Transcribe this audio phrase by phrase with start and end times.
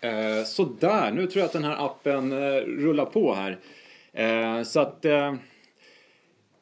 [0.00, 3.58] Eh, sådär, nu tror jag att den här appen eh, rullar på här.
[4.12, 5.34] Eh, så att eh,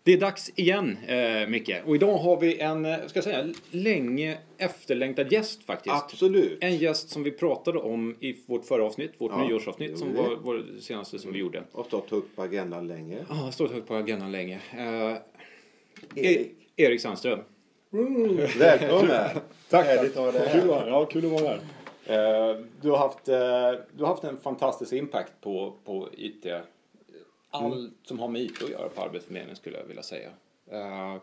[0.03, 1.73] det är dags igen, eh, Micke.
[1.85, 5.95] Och idag har vi en, ska jag säga, länge efterlängtad gäst faktiskt.
[5.95, 6.59] Absolut.
[6.61, 10.37] En gäst som vi pratade om i vårt förra avsnitt, vårt Ja, nyårsavsnitt som var,
[10.37, 11.63] var det senaste som vi gjorde.
[11.73, 13.17] Och stått högt på agendan länge.
[13.29, 14.61] Ja, har stått högt på agendan länge.
[14.73, 15.17] Eh,
[16.15, 16.53] Erik.
[16.77, 17.41] Erik Sandström.
[18.59, 19.29] Välkommen!
[19.71, 19.87] Tack!
[19.87, 20.87] Härligt att ha dig här.
[20.89, 21.61] Ja, kul att vara här.
[22.07, 26.47] Eh, du, har haft, eh, du har haft en fantastisk impact på, på IT.
[27.51, 30.29] Allt som har med IT att göra på Arbetsförmedlingen skulle jag vilja säga.
[30.71, 31.17] Eh,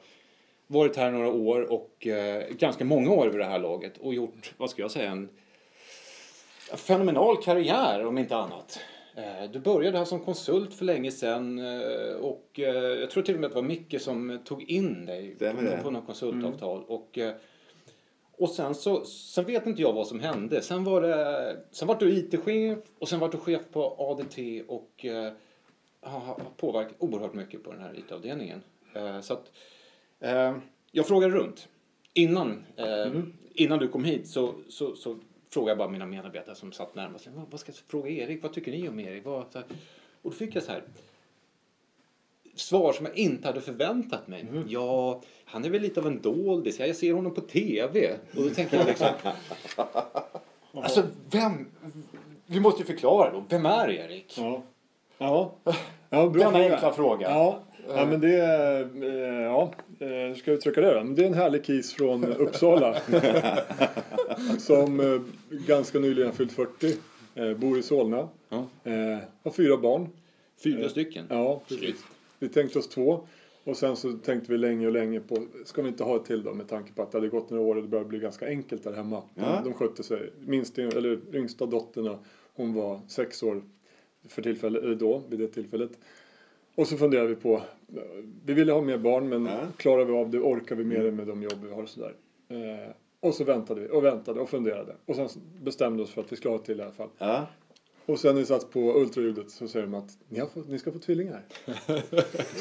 [0.68, 2.08] varit här några år och
[2.50, 5.30] ganska många år vid det här laget och gjort, vad ska jag säga, en
[6.76, 8.80] fenomenal karriär om inte annat.
[9.54, 11.60] Du började här som konsult för länge sedan
[12.20, 15.84] och jag tror till och med att det var Micke som tog in dig på,
[15.84, 16.84] på något konsultavtal.
[16.88, 17.34] Och, eh,
[18.42, 20.62] och sen så sen vet inte jag vad som hände.
[20.62, 24.38] Sen var, det, sen var du IT-chef och sen var du chef på ADT
[24.68, 25.34] och eh,
[26.02, 28.64] har påverkat oerhört mycket på den här IT-avdelningen.
[28.94, 29.52] Eh, så att,
[30.20, 30.58] eh,
[30.92, 31.68] jag frågade runt.
[32.14, 33.12] Innan, eh,
[33.54, 35.18] innan du kom hit så, så, så
[35.50, 37.28] frågade jag bara mina medarbetare som satt närmast.
[37.28, 38.44] Vad, vad ska jag fråga Erik?
[38.44, 39.26] Vad tycker ni om Erik?
[39.26, 39.46] Vad.
[40.22, 40.84] Och då fick jag så här
[42.56, 44.46] svar som jag inte hade förväntat mig.
[44.68, 46.80] Ja, han är väl lite av en doldis.
[46.80, 48.12] Ja, Jag ser honom på TV.
[48.38, 49.08] Och då tänker jag liksom...
[50.74, 51.68] alltså, vem...
[52.46, 53.44] Vi måste ju förklara då.
[53.50, 54.34] Vem är Erik?
[54.38, 54.64] Ja.
[55.18, 55.52] Ja.
[56.10, 57.30] ja bra Denna enkla fråga.
[57.30, 57.60] Ja.
[57.88, 58.82] ja, men det är...
[59.04, 61.04] eh, Ja, eh, hur ska jag uttrycka det då?
[61.04, 62.98] Det är en härlig kis från Uppsala.
[64.60, 65.22] som eh,
[65.68, 66.94] ganska nyligen har fyllt 40.
[67.36, 68.28] eh, Bor i Solna.
[68.50, 68.58] Ja.
[68.84, 70.10] eh, Har fyra barn.
[70.64, 71.26] Fyra stycken.
[71.30, 71.96] Ja, precis.
[72.42, 73.28] Vi tänkte oss två.
[73.64, 76.44] Och sen så tänkte vi länge och länge på, ska vi inte ha ett till
[76.44, 78.48] då med tanke på att det hade gått några år och det började bli ganska
[78.48, 79.22] enkelt där hemma.
[79.36, 79.62] Ja.
[79.64, 80.32] De, skötte sig.
[80.40, 82.18] Minst, eller yngsta dottern,
[82.54, 83.62] hon var sex år
[84.28, 85.92] för tillfället, eller då, vid det tillfället.
[86.76, 87.62] Och så funderade vi på,
[88.46, 89.60] vi ville ha mer barn men Ja.
[89.78, 92.14] klarar vi av det, orkar vi med det med de jobb vi har och sådär.
[92.50, 94.96] Eh, och så väntade vi och väntade och funderade.
[95.06, 95.30] Och sen
[95.62, 97.10] bestämde oss för att vi skulle ha ett till i alla fall.
[97.18, 97.48] Ja.
[98.06, 100.80] Och sen när vi satt på ultraljudet så säger de att ni, har fått, ni
[100.80, 101.42] ska få tvillingar.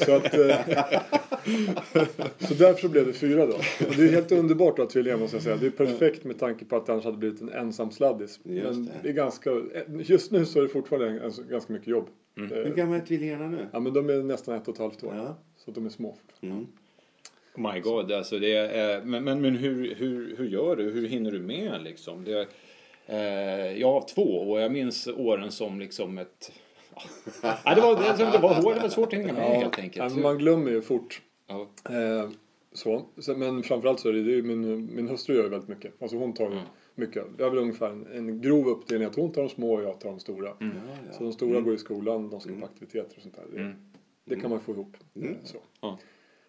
[0.05, 0.33] så att...
[0.33, 0.57] Eh,
[2.39, 3.53] så därför så blev det fyra då.
[3.87, 5.55] Och det är helt underbart att ha tvillingar måste jag säga.
[5.57, 8.39] Det är perfekt med tanke på att det annars hade blivit en ensam sladdis.
[8.43, 8.91] Just Men det.
[9.03, 9.61] det är ganska...
[9.99, 12.07] Just nu så är det fortfarande en, en, ganska mycket jobb.
[12.35, 13.67] Hur Eh, gamla är tvillingarna nu?
[13.73, 15.13] ja men de är nästan ett och ett halvt år.
[15.15, 15.37] Ja.
[15.57, 16.17] Så de är små.
[16.41, 16.67] Mm.
[17.55, 20.83] Oh my god, alltså det är, men, men, men hur, hur, hur gör du?
[20.91, 22.23] Hur hinner du med liksom?
[22.23, 22.47] Det, eh,
[23.79, 26.51] jag har två och jag minns åren som liksom ett...
[27.65, 29.83] Ja, det, var, det, det, var hårt, det var svårt att hänga med helt Ja,
[29.83, 30.13] enkelt.
[30.13, 31.21] men man glömmer ju fort.
[31.47, 31.61] Ja.
[31.89, 32.29] Eh,
[32.73, 33.05] så.
[33.17, 33.35] så.
[33.37, 36.01] Men framförallt så är det, det är ju min, min hustru gör ju väldigt mycket.
[36.01, 36.63] Alltså hon tar ju Mm.
[36.95, 37.25] mycket.
[37.37, 39.99] Jag har väl ungefär en, en grov uppdelning att hon tar de små och jag
[39.99, 40.49] tar de stora.
[40.61, 40.75] Mm.
[40.75, 41.13] Ja, ja.
[41.17, 43.43] Så de stora går i skolan, de ska på aktiviteter och sånt där.
[43.53, 43.73] Det, Mm.
[44.25, 44.97] det kan man få ihop.
[45.15, 45.29] Mm.
[45.29, 45.57] Eh, Så.
[45.81, 45.99] Ja.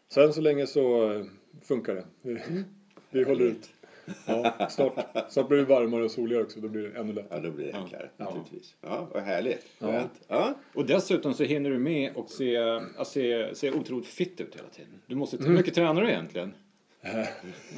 [0.09, 1.25] Sen så länge så eh,
[1.63, 2.05] funkar det.
[2.23, 2.39] Vi,
[3.11, 3.71] vi håller ut.
[4.27, 4.93] Ja, snart,
[5.33, 6.61] snart blir det varmare och soligare också.
[6.61, 7.41] Då blir det ännu lättare.
[7.43, 8.25] Ja, då blir det enklare Ja.
[8.25, 8.75] naturligtvis.
[8.81, 9.67] Ja, vad härligt.
[9.79, 10.03] Ja.
[10.29, 10.55] Ja.
[10.75, 12.57] Och dessutom så hinner du med och se,
[12.97, 14.91] att se, se otroligt fit ut hela tiden.
[15.07, 15.49] Du måste, Mm.
[15.51, 16.55] hur mycket tränar du egentligen?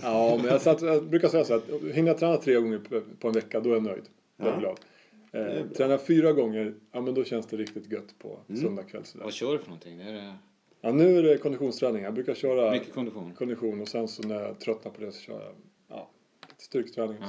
[0.03, 1.65] Ja, men jag, satt, jag brukar säga så att
[1.95, 2.81] hinner jag träna tre gånger
[3.21, 4.05] på, en vecka, då är jag nöjd.
[4.37, 4.61] Då är jag Ja.
[4.61, 4.81] glad.
[5.31, 8.61] Det Eh, tränar fyra gånger, ja men då känns det riktigt gött på Mm.
[8.63, 9.05] söndag kväll.
[9.05, 9.25] Sådär.
[9.25, 10.01] Vad kör du för någonting?
[10.01, 10.35] Är det
[10.81, 12.03] Ja, nu är det konditionsträning.
[12.03, 13.33] Jag brukar köra mycket kondition?
[13.39, 15.53] kondition och sen så när jag tröttnar på det så kör jag
[16.65, 17.17] styrketräning.
[17.21, 17.27] Ja.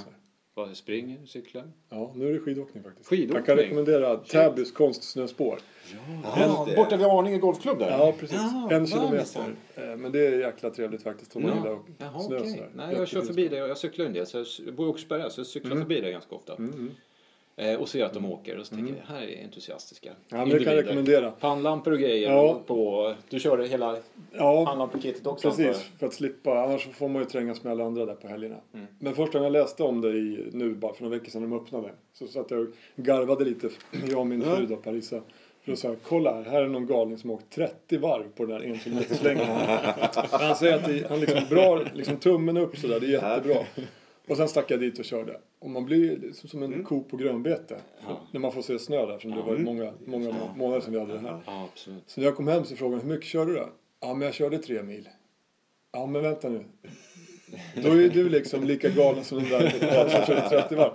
[0.53, 1.72] Vad, springer, cyklar?
[1.90, 3.09] Ja, nu är det skidåkning faktiskt.
[3.09, 3.35] Skidåkning?
[3.38, 5.59] Jag kan rekommendera Täbys konstsnöspår.
[6.35, 6.75] Ja, det.
[6.75, 7.90] borta vid Arninge golfklubb där?
[7.91, 8.38] Ja, precis.
[8.38, 9.56] Ja, en kilometer.
[9.75, 11.57] Eh, Men det är jäkla trevligt faktiskt om man Ja.
[11.57, 12.69] gillar Jaha, snö sådär.
[12.75, 13.57] Nej, jag kör förbi det.
[13.57, 14.25] Jag cyklar en del.
[14.28, 15.84] Så jag bor i Åkersberga så jag cyklar Mm.
[15.84, 16.56] förbi det ganska ofta.
[16.56, 16.91] Mm, mm.
[17.58, 20.50] Eh, och ser att de åker och så tänker jag, här är entusiastiska Ja, men
[20.50, 21.32] det kan jag rekommendera.
[21.32, 22.62] Pannlampor och grejer Ja.
[22.66, 23.14] på...
[23.30, 23.98] Du kör hela
[24.32, 26.64] Ja, pannlamppaketet också Precis, för att slippa.
[26.64, 28.56] Annars får man ju trängas med alla andra där på helgerna.
[28.74, 28.86] Mm.
[29.00, 31.54] Men första gången jag läste om det i, nu bara för några veckor sedan de
[31.54, 31.90] öppnade.
[32.14, 33.70] Så satt jag och garvade lite,
[34.09, 35.22] jag och min fru då, Parisa.
[35.64, 38.24] För då sa jag, kolla här, här är någon galning som har åkt 30 varv
[38.35, 39.47] på den här enkilometerslängden.
[40.32, 43.64] han säger att det, han liksom drar liksom tummen upp sådär, det är jättebra.
[44.28, 45.40] Och sen stack jag dit och körde.
[45.60, 47.78] Och man blir som en ko på grönbete.
[48.08, 48.22] Ja.
[48.32, 49.44] När man får se snö där, som det Ja.
[49.46, 50.54] var många, många Ja.
[50.58, 51.40] månader sedan vi hade det här.
[51.46, 51.70] Ja.
[51.76, 53.70] Så när jag kom hem så frågade hur mycket körde du då?
[54.02, 55.10] Ja, men jag körde tre mil.
[55.92, 56.64] Ja, men vänta nu.
[57.84, 59.70] Då är ju du liksom lika galen som den där
[60.10, 60.92] som körde 30 varv.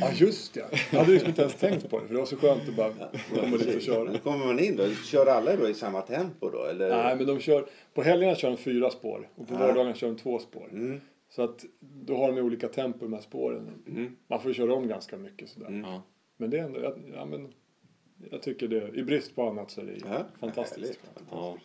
[0.00, 0.66] Ja, just det.
[0.92, 2.92] Jag hade liksom inte ens tänkt på det, för det var så skönt att bara
[3.34, 4.12] komma dit och köra.
[4.12, 4.84] Då kommer man in då.
[5.04, 6.64] Kör alla då i samma tempo då?
[6.64, 6.88] Eller?
[6.88, 9.58] Nej, men de kör, på helgerna kör de fyra spår och på Ja.
[9.58, 10.68] vardagarna kör de två spår.
[10.72, 11.00] Mm.
[11.28, 13.70] Så att då har de olika tempo de här spåren.
[13.86, 14.16] Mm.
[14.26, 15.66] Man får köra om ganska mycket sådär.
[15.66, 15.80] Mm.
[15.80, 16.02] Ja.
[16.36, 17.52] Men det är ändå, jag, ja, men,
[18.30, 21.00] jag tycker det, i brist på annat så är det Ja, fantastiskt.
[21.30, 21.56] Ja.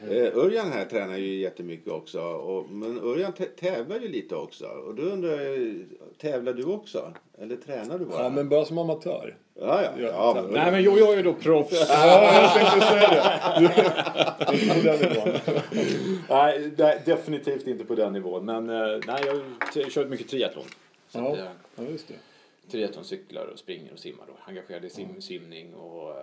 [0.00, 2.20] Eh, Örjan här tränar ju jättemycket också.
[2.20, 4.66] Och, men Örjan tä- tävlar ju lite också.
[4.66, 5.84] Och då undrar jag,
[6.18, 7.12] tävlar du också?
[7.38, 8.22] Eller tränar du bara?
[8.22, 9.36] Ja, men bara som amatör.
[9.60, 9.90] Ja, ja.
[9.98, 11.86] ja men, Nej men jag, jag är ju då proffs.
[11.88, 14.54] Ja, jag tänkte säga det.
[14.54, 15.28] Inte på den nivån.
[16.28, 18.44] nej, nej, definitivt inte på den nivån.
[18.44, 19.34] Men eh, nej, jag
[19.82, 20.64] har kört mycket triathlon.
[21.08, 21.32] Så Ja.
[21.32, 21.44] att, eh,
[21.76, 22.14] Ja, just det.
[22.70, 24.24] triathlon, cyklar och springer och simmar.
[24.32, 25.74] Och engagerad i sim, simning.
[25.74, 26.16] Och, eh,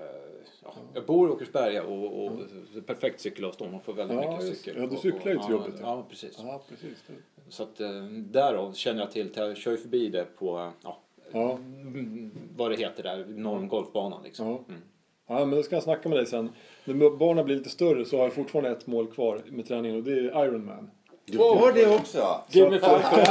[0.63, 0.73] ja.
[0.93, 2.31] Jag bor i Åkersberga och, och
[2.73, 3.71] så perfekt cykelavstånd.
[3.71, 4.75] Man får väldigt Ja, mycket just cykel.
[4.75, 4.81] det.
[4.81, 6.35] Ja, du cyklar ju till jobbet, Ja, precis.
[6.43, 7.03] Ja, precis.
[7.49, 7.77] Så att
[8.11, 10.97] därav känner jag till, jag kör ju förbi det på, ja,
[11.33, 11.51] Ja.
[11.51, 14.47] mm, vad det heter där, norr om golfbanan liksom.
[14.47, 14.59] Ja.
[14.69, 14.81] Mm.
[15.27, 16.49] Ja, men då ska jag snacka med dig sen.
[16.85, 20.03] När barnen blir lite större så har jag fortfarande ett mål kvar med träningen och
[20.03, 20.91] det är Ironman.
[21.25, 22.41] Du har det också?
[22.49, 23.01] Give me five.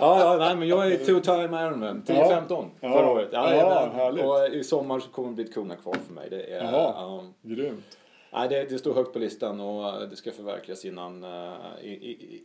[0.00, 2.92] ja, ja, nej, men jag är two time Ironman, 10-15 Ja.
[2.92, 3.28] förra året.
[3.32, 4.24] Ja, härligt.
[4.24, 6.26] och i sommar så kommer det bli ett krona kvar för mig.
[6.30, 6.92] Det, är, Jaha.
[6.96, 7.98] ja, Grymt.
[8.34, 11.54] Nej, det, det står högt på listan och det ska förverkligas innan, eh,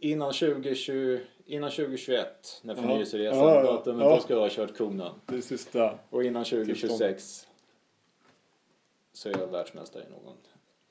[0.01, 4.15] innan, 2020, innan 2021 när förnyelseresan Ja, ja, datumet, Ja.
[4.15, 5.21] då ska jag ha kört kronan.
[5.25, 5.99] Det sista.
[6.09, 7.47] Och innan 2026
[9.13, 10.35] så är jag världsmästare i någon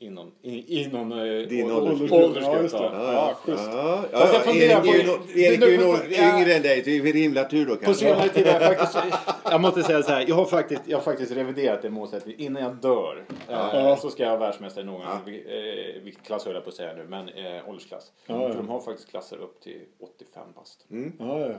[0.00, 1.18] Inom, i, inom eh,
[1.48, 2.12] Din ålder- åldersgrupp.
[2.12, 2.72] åldersgrupp.
[2.72, 3.12] Ja, ja.
[3.12, 3.68] Ja, schysst.
[3.72, 4.50] Ja, ja, Fast jag ja.
[4.52, 6.38] funderar Erik är ju på- no- Erik är ju Nu- no- Ja.
[6.38, 8.04] yngre än dig, så vi himla tur då På kanske.
[8.04, 8.98] senare tid har jag faktiskt,
[9.50, 12.40] jag måste säga så här, jag har faktiskt, jag har faktiskt reviderat det målsättningen.
[12.40, 13.96] Innan jag dör eh, Ja.
[13.96, 15.32] så ska jag vara världsmästare i någon Ja.
[15.32, 18.12] eh, viktklass höll jag på att säga nu, men eh, åldersklass.
[18.26, 18.48] Ja, ja.
[18.48, 20.86] För de har faktiskt klasser upp till 85 bast.
[20.90, 21.12] Mm.
[21.18, 21.54] Ja, ja.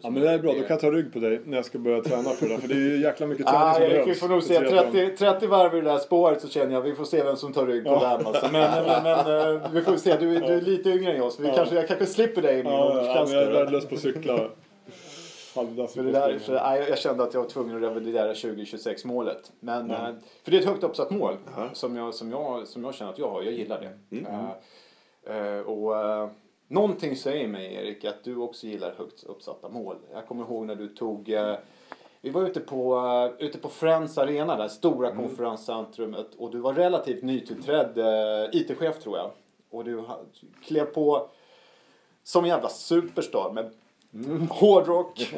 [0.00, 1.78] Ja men det är bra, då kan jag ta rygg på dig när jag ska
[1.78, 2.58] börja träna för det.
[2.58, 4.06] För det är ju jäkla mycket träning Ah, som behövs.
[4.08, 4.58] vi får nog se.
[4.58, 4.92] triathlon.
[4.92, 7.52] 30, 30 varv i det där spåret så känner jag vi får se vem som
[7.52, 8.20] tar rygg på Ja.
[8.24, 8.48] Alltså.
[8.52, 10.16] Men, men, men eh, vi får se.
[10.16, 11.54] Du, är- du är lite yngre än jag så vi Ja.
[11.54, 14.48] kanske, jag kanske slipper dig i min Ja, ja, jag är värdelös på att cykla.
[15.54, 19.04] Halvdassig För det där, för, nej, jag kände att jag var tvungen att revidera 2026
[19.04, 19.52] målet.
[19.60, 19.96] Men, eh,
[20.44, 21.68] för det är ett högt uppsatt mål Ja.
[21.72, 23.42] som, jag, som, jag, som jag känner att jag har.
[23.42, 24.16] Jag gillar det.
[24.16, 24.34] Mm.
[25.26, 26.28] Eh, och, eh,
[26.68, 29.96] någonting säger mig Erik att du också gillar högt uppsatta mål.
[30.12, 31.54] Jag kommer ihåg när du tog eh,
[32.22, 32.96] vi var ute på,
[33.38, 36.34] eh, ute på Friends Arena, där stora konferenscentrumet.
[36.38, 39.30] Och du var relativt nytillträdd eh, IT-chef tror jag.
[39.70, 40.04] Och du
[40.64, 41.28] klev på
[42.22, 43.70] som en jävla superstar med
[44.50, 45.20] hårdrock.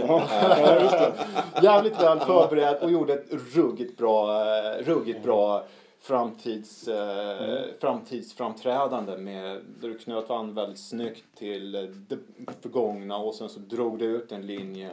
[1.62, 5.64] Jävligt väl förberedd och gjorde ett ruggigt bra, eh, ruggigt bra
[6.00, 11.72] framtids, eh, framtidsframträdande med, där du knöt an väldigt snyggt till
[12.08, 12.18] det
[12.60, 14.90] förgångna och sen så drog du ut en linje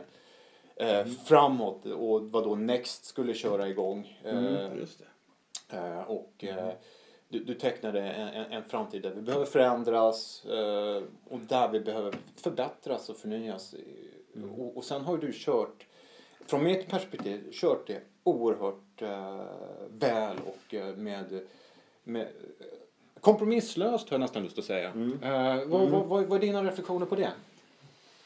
[0.79, 4.19] eh, framåt och vad då Next skulle köra igång.
[4.23, 5.77] Eh, Just det.
[5.77, 6.71] Eh, och eh,
[7.29, 12.15] du, du tecknade en, en, framtid där vi behöver förändras eh, och där vi behöver
[12.35, 13.75] förbättras och förnyas.
[14.57, 15.85] Och, och sen har du kört,
[16.45, 19.45] från mitt perspektiv, kört det oerhört eh,
[19.89, 21.47] väl och eh, med,
[22.03, 22.27] med
[23.19, 24.87] kompromisslöst har jag nästan lust att säga.
[25.21, 27.31] Eh, vad, vad, vad, vad är dina reflektioner på det?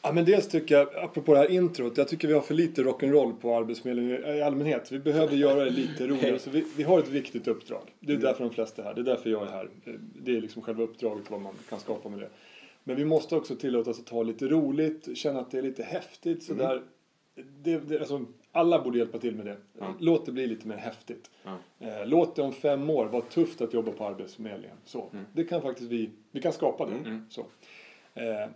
[0.04, 2.82] Ja, men dels tycker jag, apropå det här introt, jag tycker vi har för lite
[2.82, 4.92] rock'n'roll på Arbetsförmedlingen i allmänhet.
[4.92, 6.38] Vi behöver göra det lite roligare.
[6.38, 7.94] Så vi, vi har ett viktigt uppdrag.
[8.00, 8.94] Det är därför de flesta är här.
[8.94, 9.68] Det är därför jag är här.
[10.22, 12.28] Det är liksom själva uppdraget, vad man kan skapa med det.
[12.84, 15.82] Men vi måste också tillåta oss att ha lite roligt, känna att det är lite
[15.82, 16.82] häftigt sådär.
[17.62, 19.56] Det, det, alltså, alla borde hjälpa till med det.
[19.78, 19.94] Ja.
[20.00, 21.30] Låt det bli lite mer häftigt.
[21.78, 24.76] Eh, låt det om fem år vara tufft att jobba på Arbetsförmedlingen.
[24.84, 25.08] Så.
[25.12, 25.24] Mm.
[25.32, 27.08] Det kan faktiskt vi, vi kan skapa det.
[27.08, 27.26] Mm.
[27.30, 27.40] Så.
[28.14, 28.48] Eh,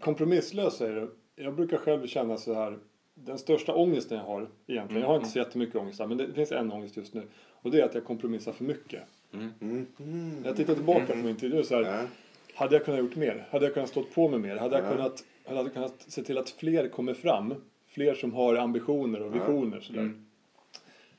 [0.00, 1.08] kompromisslös är det.
[1.42, 2.78] Jag brukar själv känna så här.
[3.14, 5.02] Den största ångesten jag har egentligen.
[5.02, 7.22] Jag har inte så jättemycket ångest men det finns en ångest just nu.
[7.50, 9.02] Och det är att jag kompromissar för mycket.
[9.32, 9.50] Mm.
[9.60, 10.34] Mm.
[10.44, 11.54] Jag tittar tillbaka på min tid.
[11.54, 12.06] Är så här,
[12.54, 13.46] hade jag kunnat gjort mer?
[13.50, 14.56] Hade jag kunnat stått på med mer?
[14.56, 14.90] Hade jag Ja.
[14.90, 17.54] kunnat, hade jag kunnat se till att fler kommer fram?
[17.88, 19.80] Fler som har ambitioner och visioner.
[19.80, 20.00] Sådär.
[20.00, 20.24] Mm.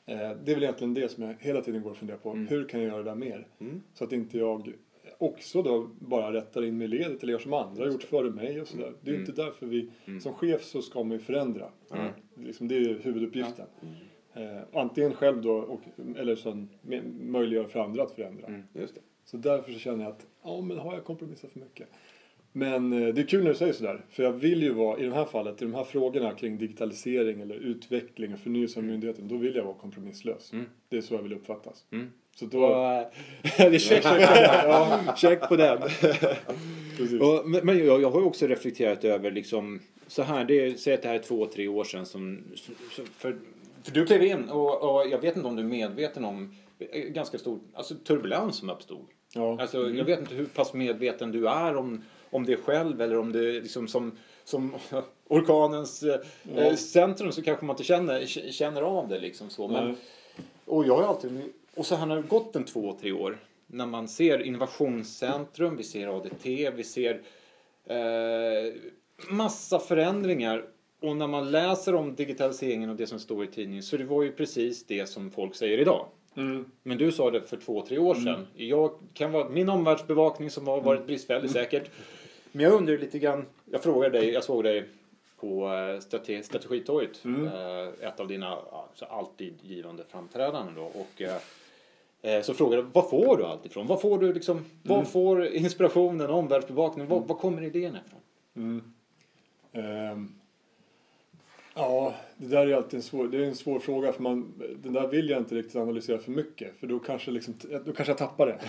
[0.06, 2.32] Eh, det är väl egentligen det som jag hela tiden går och funderar på.
[2.32, 2.48] Mm.
[2.48, 3.48] Hur kan jag göra det där mer?
[3.60, 3.82] Mm.
[3.94, 4.74] Så att inte jag
[5.18, 8.30] också då bara rättar in mig i ledet eller gör som andra har gjort före
[8.30, 8.94] mig och sådär.
[9.02, 9.30] Det är ju Mm.
[9.30, 10.20] inte därför vi, Mm.
[10.22, 11.70] som chef så ska man ju förändra.
[11.94, 12.12] Mm.
[12.48, 13.66] Liksom, det är ju huvuduppgiften.
[14.34, 15.82] Eh, antingen själv då, och,
[16.18, 16.66] eller så
[17.20, 18.48] möjliggör för andra att förändra.
[18.48, 18.62] Mm.
[19.26, 21.88] Så därför så känner jag att, ja men har jag kompromissat för mycket?
[22.52, 24.06] Men eh, det är kul när du säger sådär.
[24.10, 27.42] För jag vill ju vara, i det här fallet, i de här frågorna kring digitalisering
[27.42, 30.54] eller utveckling och förnyelse av myndigheten, då vill jag vara kompromisslös.
[30.54, 30.66] Mm.
[30.90, 31.86] Det är så jag vill uppfattas.
[31.92, 32.08] Mm.
[32.40, 32.60] Så då,
[33.42, 35.82] det är check, ja, check på den.
[37.22, 40.94] Och, men jag, jag har ju också reflekterat över liksom så här, det är, säg
[40.94, 42.44] att det här är två, tre år sedan som,
[42.92, 43.38] för, för
[43.92, 47.38] du klev in och, och jag vet inte om du är medveten om eh, ganska
[47.38, 49.06] stor alltså, turbulens som uppstod.
[49.34, 49.62] Ja.
[49.62, 53.32] Alltså, Jag vet inte hur pass medveten du är om, om det själv eller om
[53.32, 54.76] det liksom som, som
[55.28, 56.20] orkanens eh,
[56.56, 59.68] eh, centrum så kanske man inte känner, känner av det liksom så.
[59.68, 59.96] Men, Nej.
[60.66, 61.32] och jag har alltid,
[61.78, 63.38] och så det har gått en två, tre år.
[63.68, 67.22] När man ser innovationscentrum, vi ser ADT, vi ser
[67.86, 68.74] eh,
[69.30, 70.66] massa förändringar.
[71.02, 74.24] Och när man läser om digitaliseringen och det som står i tidningen så det var
[74.24, 76.06] ju precis det som folk säger idag.
[76.38, 76.72] Mm.
[76.84, 78.48] Men du sa det för två, tre år sedan.
[78.56, 81.90] Jag kan vara, min omvärldsbevakning som har varit bristfällig säkert.
[82.52, 84.86] Men jag undrar lite grann, jag frågade dig, jag såg dig
[85.40, 87.26] på eh, strate- Strategitorget.
[87.26, 90.84] eh, Ett av dina ja, så alltid givande framträdanden då.
[90.84, 91.38] Och, eh,
[92.44, 93.88] så frågade jag, var får du allt ifrån?
[93.88, 98.20] Var får du liksom, var får inspirationen, omvärldsbevakningen, var, var kommer idéerna ifrån?
[98.56, 98.84] Mm.
[99.74, 100.37] Ehm.
[101.78, 104.54] Ja, det där är alltid en svår, det är en svår fråga för man,
[104.84, 107.54] den där vill jag inte riktigt analysera för mycket för då kanske, liksom,
[107.86, 108.60] då kanske jag tappar det.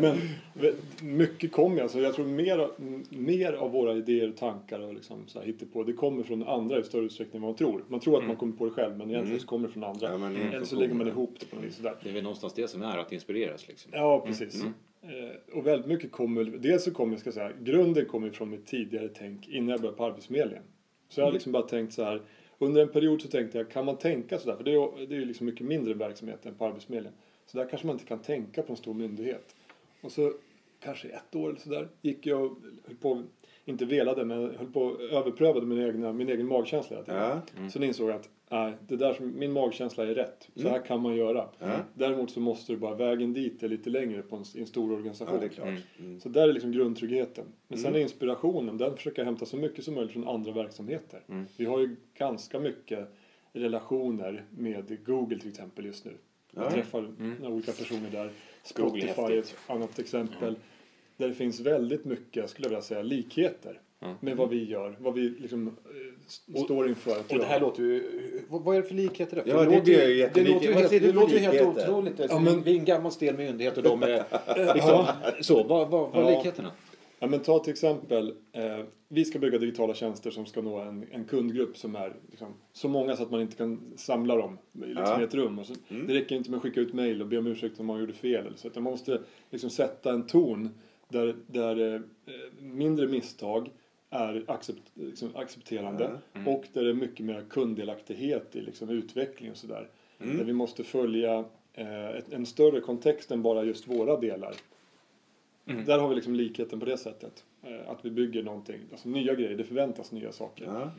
[0.00, 0.16] Men,
[0.54, 4.94] men mycket kommer alltså, jag tror mer, av- mer av våra idéer och tankar och
[4.94, 7.84] liksom så här på det kommer från andra i större utsträckning än vad man tror.
[7.88, 10.10] Man tror att man kommer på det själv men egentligen så kommer det från andra.
[10.10, 11.94] Ja, men Eller så lägger man ihop det på något vis sådär.
[12.02, 13.90] Det är väl någonstans det som är att inspireras liksom.
[13.94, 14.64] Ja, precis.
[15.02, 18.66] Eh, och väldigt mycket kommer, dels så kommer, ska jag säga, grunden kommer från mitt
[18.66, 20.62] tidigare tänk innan jag började på Arbetsförmedlingen.
[21.14, 22.22] Så jag har liksom bara tänkt så här,
[22.58, 24.56] under en period så tänkte jag, kan man tänka sådär?
[24.56, 27.18] För det är det är ju liksom mycket mindre verksamhet än på Arbetsförmedlingen.
[27.46, 29.56] Så där kanske man inte kan tänka på en stor myndighet.
[30.00, 30.32] Och så
[30.80, 33.22] kanske ett år eller sådär gick jag och höll på,
[33.64, 37.40] inte velade, men höll på och överprövade min, egna, min egen magkänsla hela tiden.
[37.62, 37.70] Ja.
[37.70, 40.48] Sen insåg jag att nej, det där som, min magkänsla är rätt.
[40.56, 41.48] Så här kan man göra.
[41.58, 41.76] Ja.
[41.94, 44.92] Däremot så måste du bara, vägen dit är lite längre på en, i en stor
[44.92, 45.34] organisation.
[45.34, 45.68] ja, det är klart.
[45.98, 46.20] Mm.
[46.20, 47.44] Så där är liksom grundtryggheten.
[47.68, 51.20] Men sen är inspirationen, den försöker jag hämta så mycket som möjligt från andra verksamheter.
[51.56, 53.08] Vi har ju ganska mycket
[53.52, 56.12] relationer med Google till exempel just nu.
[56.50, 56.70] Jag Ja.
[56.70, 57.08] träffar
[57.40, 58.30] några olika personer där.
[58.62, 60.56] Spotify är ett annat exempel.
[61.16, 63.80] Där det finns väldigt mycket, skulle jag vilja säga, likheter
[64.20, 64.96] med vad vi gör.
[65.00, 65.72] Vad vi liksom eh,
[66.26, 68.02] s- står inför Och det här låter ju...
[68.48, 69.36] Vad, vad är det för likheter?
[69.42, 71.38] För Ja, det låter, ju- ju Det låter ju helt, ser du det låter ju
[71.38, 72.20] helt otroligt.
[72.28, 74.24] Ja, men- Vi är en gammal stel myndighet och de är...
[74.74, 75.04] Liksom,
[75.40, 76.36] så, vad, vad, vad är Ja.
[76.38, 76.70] likheterna?
[77.18, 81.06] Ja, men ta till exempel, eh, vi ska bygga digitala tjänster som ska nå en,
[81.12, 85.04] en kundgrupp som är liksom, så många så att man inte kan samla dem liksom,
[85.06, 85.20] Ja.
[85.20, 85.58] i ett rum.
[85.58, 85.74] Och så,
[86.06, 88.12] Det räcker inte med att skicka ut mail och be om ursäkt om man gjorde
[88.12, 88.46] fel.
[88.46, 89.20] Eller så, utan man måste
[89.50, 90.68] liksom, sätta en ton
[91.08, 92.00] där, där eh,
[92.60, 93.70] mindre misstag
[94.14, 96.04] är accept, liksom, accepterande
[96.46, 99.88] och där det är mycket mer kunddelaktighet i liksom, utveckling och sådär.
[100.18, 101.44] Där vi måste följa
[101.74, 104.54] eh, ett, en större kontext än bara just våra delar.
[105.64, 107.44] Där har vi liksom likheten på det sättet.
[107.62, 110.64] Eh, Att vi bygger någonting, alltså nya grejer, det förväntas nya saker.
[110.64, 110.90] Ja.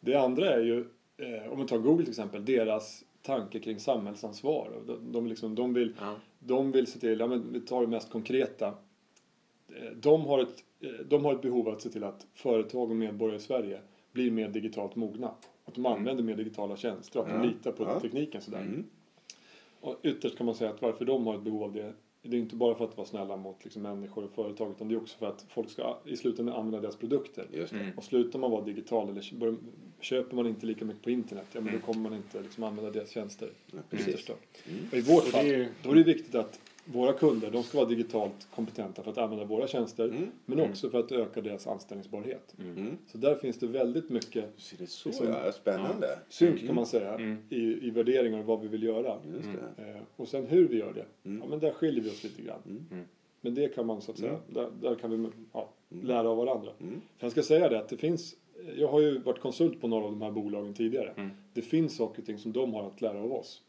[0.00, 0.84] Det andra är ju,
[1.16, 4.70] eh, om vi tar Google till exempel, deras tanke kring samhällsansvar.
[4.86, 5.94] De, de, liksom, de, vill,
[6.38, 8.66] de vill se till, ja, men vi tar det mest konkreta.
[9.68, 10.64] Eh, De har, ett,
[11.08, 13.80] de har ett behov av att se till att företag och medborgare i Sverige
[14.12, 15.30] blir mer digitalt mogna.
[15.64, 17.44] Att de använder mer digitala tjänster och att de Ja.
[17.50, 18.00] litar på Ja.
[18.00, 18.60] tekniken sådär.
[18.60, 18.84] Mm.
[19.80, 22.40] Och ytterst kan man säga att varför de har ett behov av det det är
[22.40, 25.18] inte bara för att vara snälla mot liksom, människor och företag utan det är också
[25.18, 27.46] för att folk ska i slutändan använda deras produkter.
[27.52, 27.92] Det.
[27.96, 29.22] Och slutar man vara digital eller
[30.00, 32.90] köper man inte lika mycket på internet, ja men då kommer man inte liksom använda
[32.90, 33.48] deras tjänster.
[33.90, 34.08] precis.
[34.08, 34.32] ytterst då.
[34.92, 36.60] Och I vårt fall, då är det viktigt att
[36.92, 40.30] våra kunder, de ska vara digitalt kompetenta för att använda våra tjänster, Mm.
[40.46, 42.54] men också för att öka deras anställningsbarhet.
[42.58, 42.96] Mm.
[43.06, 45.52] Så där finns det väldigt mycket Så det så, Liksom- ja.
[45.52, 46.18] Spännande.
[46.28, 47.20] synk kan man säga
[47.50, 49.16] i, i värderingar och vad vi vill göra.
[49.34, 49.82] Just det.
[49.90, 52.86] Eh, och sen hur vi gör det, ja men där skiljer vi oss lite grann.
[52.90, 53.04] Mm.
[53.40, 56.72] Men det kan man så att säga, där, där kan vi ja, lära av varandra.
[56.80, 57.00] Mm.
[57.18, 58.36] För jag ska säga det att det finns,
[58.76, 61.10] jag har ju varit konsult på några av de här bolagen tidigare.
[61.16, 61.30] Mm.
[61.54, 63.62] Det finns saker och ting som de har att lära av oss.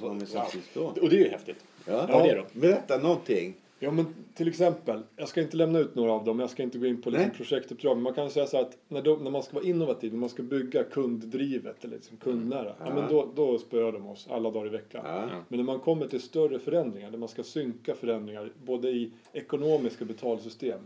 [0.00, 0.84] Som vi sa sist då.
[0.84, 1.64] Och det är ju häftigt.
[1.86, 2.06] Ja.
[2.08, 2.60] Ja, det är det.
[2.60, 3.54] Berätta någonting.
[3.78, 6.78] Ja men till exempel, jag ska inte lämna ut några av dem, jag ska inte
[6.78, 7.36] gå in på liksom Nej.
[7.36, 7.96] projektuppdrag.
[7.96, 10.20] Men man kan säga så här att när, de, när man ska vara innovativ, när
[10.20, 12.74] man ska bygga kunddrivet eller liksom kundnära.
[12.78, 12.84] Ja.
[12.88, 12.94] Ja.
[12.94, 15.02] men då, då spöar de oss alla dagar i veckan.
[15.04, 15.28] Ja.
[15.48, 20.04] Men när man kommer till större förändringar, där man ska synka förändringar både i ekonomiska
[20.04, 20.80] betalsystem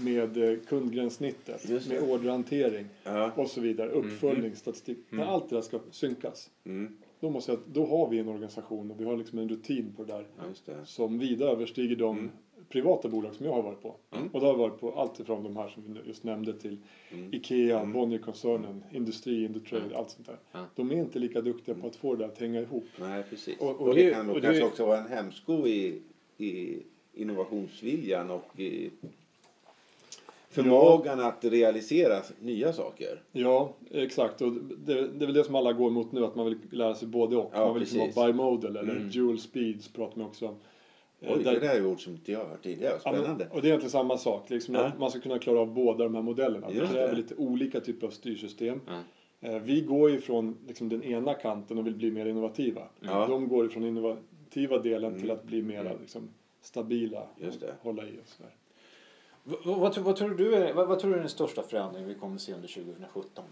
[0.00, 3.30] med eh, kundgränssnittet, med orderhantering Ja.
[3.36, 4.98] och så vidare, uppföljning, statistik.
[5.10, 6.96] När allt det där ska synkas, Mm.
[7.24, 10.04] Då måste jag, då har vi en organisation och vi har liksom en rutin på
[10.04, 10.42] det där Ja,
[10.74, 10.86] det.
[10.86, 12.30] som vida överstiger de Mm.
[12.68, 13.88] privata bolag som jag har varit på.
[14.10, 16.76] Och då har jag varit på allt ifrån de här som vi just nämnde till
[17.12, 17.34] Mm.
[17.34, 20.36] IKEA, Bonnierkoncernen, Industri, Indutrade, allt sånt där.
[20.52, 20.66] Ja.
[20.74, 22.84] De är inte lika duktiga på att få det där att hänga ihop.
[23.00, 23.58] Nej, precis.
[23.60, 26.02] Och- Och, och det, kan nog kanske också vara en hämsko i,
[26.38, 26.78] i
[27.14, 28.90] innovationsviljan och i
[30.54, 33.22] förmågan att realisera nya saker.
[33.32, 34.42] Ja, exakt.
[34.42, 36.94] Och det, det är väl det som alla går mot nu, att man vill lära
[36.94, 37.50] sig både och.
[37.54, 38.16] Ja, man vill liksom precis.
[38.16, 39.10] ha bimodal eller Mm.
[39.10, 40.54] dual speeds pratar man också om.
[41.20, 42.92] Oj, där- det där är ord som inte jag har hört tidigare.
[43.04, 43.48] Ja, Spännande.
[43.50, 44.50] och det är egentligen samma sak.
[44.50, 44.92] Liksom Ja.
[44.98, 46.66] man ska kunna klara av båda de här modellerna.
[46.70, 48.80] Det kräver lite olika typer av styrsystem.
[49.40, 52.82] Eh, Vi går ju från liksom, den ena kanten och vill bli mer innovativa.
[53.28, 55.96] De går från innovativa delen till att bli mer Mm.
[56.00, 56.28] liksom,
[56.60, 57.66] stabila Just det.
[57.66, 58.50] och hålla i och sådär.
[59.44, 62.08] Vad, vad, tror- vad, tror du är, vad, vad tror du är den största förändringen
[62.08, 63.44] vi kommer se under 2017?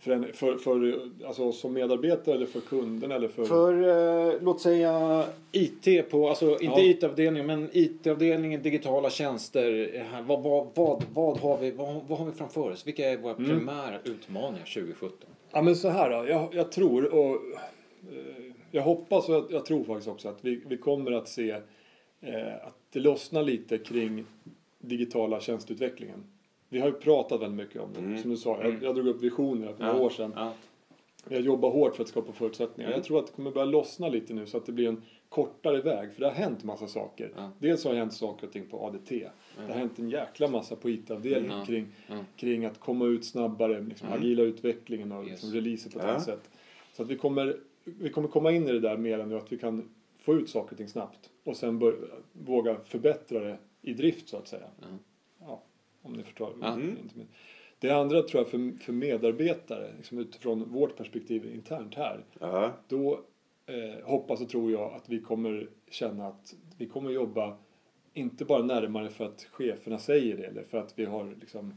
[0.00, 3.44] För, för, för alltså, som medarbetare eller för kunden eller för...
[3.44, 6.80] För, eh, låt säga IT på, alltså inte Ja.
[6.80, 9.90] IT-avdelningen, men IT-avdelningen, digitala tjänster.
[9.96, 12.86] eh, Vad, vad, vad, vad, har vi, vad, vad har vi framför oss?
[12.86, 13.48] Vilka är våra Mm.
[13.50, 15.28] primära utmaningar 2017?
[15.50, 16.28] Ja men så här då.
[16.28, 20.62] Jag, jag tror och eh, jag hoppas och jag, jag tror faktiskt också att vi,
[20.66, 21.50] vi kommer att se
[22.20, 24.24] eh, att det lossnar lite kring
[24.78, 26.24] digitala tjänsteutvecklingen.
[26.68, 28.00] Vi har ju pratat väldigt mycket om det.
[28.00, 28.18] Mm.
[28.22, 28.82] Som du sa, jag, Mm.
[28.84, 30.32] jag drog upp visioner för några år sedan.
[30.36, 30.52] Ja.
[31.24, 32.88] Vi har jobbat hårt för att skapa förutsättningar.
[32.90, 32.98] Mm.
[32.98, 35.80] Jag tror att det kommer börja lossna lite nu så att det blir en kortare
[35.80, 36.12] väg.
[36.14, 37.32] För det har hänt massa saker.
[37.36, 37.50] Ja.
[37.58, 39.10] Dels har det hänt saker och ting på ADT.
[39.10, 41.66] Det har hänt en jäkla massa på IT-avdelningen Mm.
[41.66, 42.24] kring, Mm.
[42.36, 44.20] kring att komma ut snabbare, liksom Mm.
[44.20, 45.30] agila utvecklingen och Yes.
[45.30, 46.10] liksom releaser på ett Ja.
[46.10, 46.50] annat sätt.
[46.92, 49.52] Så att vi kommer, vi kommer komma in i det där mer än nu att
[49.52, 51.30] vi kan få ut saker och ting snabbt.
[51.48, 51.96] Och sen bör,
[52.32, 54.66] våga förbättra det i drift så att säga.
[54.84, 54.98] Mm.
[55.40, 55.62] Ja,
[56.02, 56.52] om ni förstår.
[56.76, 57.28] Min-
[57.78, 62.72] Det andra tror jag för, för medarbetare, liksom utifrån vårt perspektiv internt här, Ja.
[62.88, 63.20] då
[63.66, 67.56] eh, hoppas och tror jag att vi kommer känna att vi kommer jobba
[68.14, 71.74] inte bara närmare för att cheferna säger det eller för att vi har liksom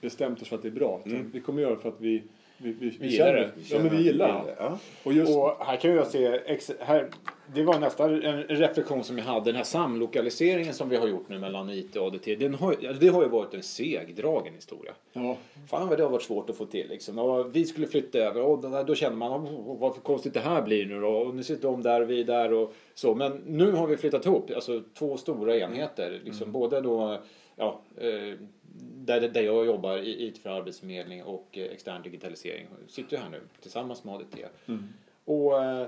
[0.00, 1.00] bestämt oss för att det är bra.
[1.04, 1.30] Utan Mm.
[1.30, 2.22] vi kommer göra det för att vi,
[2.58, 3.50] vi, vi, vi, gillar det.
[3.70, 4.56] Ja, men vi gillar det.
[4.58, 4.78] Ja.
[5.04, 6.40] Och just, Och här kan jag se,
[6.80, 7.08] här,
[7.54, 11.28] det var nästan en reflektion som jag hade, den här samlokaliseringen som vi har gjort
[11.28, 14.92] nu mellan IT och ADT, den har, ju- det har ju varit en segdragen historia.
[15.12, 15.36] ja,
[15.68, 17.18] Fan vad det har varit svårt att få till liksom.
[17.18, 20.40] Och vi skulle flytta över och då- då känner man oh, vad för konstigt det
[20.40, 21.08] här blir nu då.
[21.08, 23.14] Och nu sitter de där och vi där och så.
[23.14, 26.20] Men nu har vi flyttat ihop alltså två stora enheter.
[26.24, 27.18] Liksom både då
[27.56, 28.38] ja, eh,
[29.04, 32.66] där, där jag jobbar i IT för arbetsförmedling och eh, extern digitalisering.
[32.88, 34.36] Sitter ju här nu tillsammans med ADT.
[35.24, 35.86] Och eh,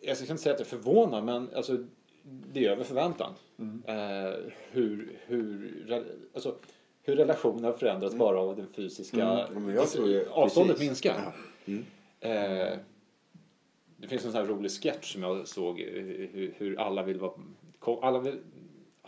[0.00, 1.84] jag ska inte säga att jag är förvånad men alltså
[2.52, 3.32] det är över förväntan.
[3.86, 4.34] Eh,
[4.70, 6.54] hur, hur, alltså,
[7.02, 10.88] hur relationer har förändrats bara av att den fysiska Ja, jag tror ju- avståndet precis.
[10.88, 11.20] minskar.
[11.24, 11.32] Ja.
[11.72, 11.84] Mm.
[12.20, 12.78] Eh,
[13.96, 15.86] det finns en sån här rolig sketch som jag såg eh,
[16.32, 17.32] hur, hur alla vill vara
[18.02, 18.38] alla vill,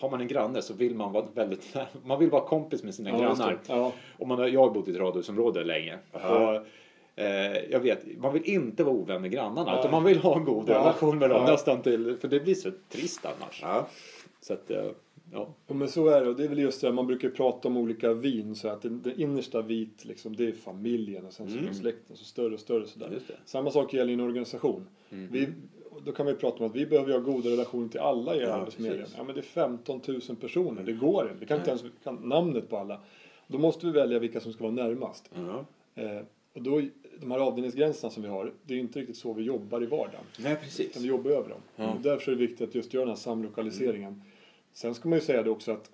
[0.03, 3.11] har man en granne så vill man vara väldigt man vill vara kompis med sina
[3.11, 3.59] ja, grannar.
[3.67, 5.99] Ja, Och man har, jag har bott i ett radhusområde länge.
[6.13, 6.21] Och,
[7.25, 9.79] eh, jag vet, man vill inte vara ovän med grannarna.
[9.79, 12.17] Utan man vill ha en god relation med dem nästan till.
[12.21, 13.63] För det blir så trist annars.
[14.41, 14.85] Så att, eh,
[15.33, 15.49] ja.
[15.67, 16.29] Men så är det.
[16.29, 18.55] Och det är väl just det, man brukar prata om olika vin.
[18.55, 21.69] Så att det, det innersta vit, liksom, det är familjen och sen så Mm.
[21.69, 22.87] är släkten så större och större.
[22.87, 23.21] Sådär.
[23.45, 24.87] Samma sak gäller i en organisation.
[25.09, 25.49] Vi,
[26.05, 29.09] då kan vi prata om att vi behöver ha goda relationer till alla i Arbetsförmedlingen.
[29.17, 31.35] Ja, men det är 15 000 personer, det går inte.
[31.41, 33.01] Vi kan inte ens kan namnet på alla.
[33.47, 35.31] Då måste vi välja vilka som ska vara närmast.
[35.35, 35.65] Ja.
[36.03, 36.21] Eh,
[36.55, 36.83] och då,
[37.21, 40.25] de här avdelningsgränserna som vi har, det är inte riktigt så vi jobbar i vardagen.
[40.39, 40.91] Nej, precis.
[40.91, 41.61] Utan vi jobbar över dem.
[41.77, 41.93] Ja.
[41.95, 44.23] Och därför är det viktigt att just göra den här samlokaliseringen.
[44.73, 45.91] Sen ska man ju säga det också att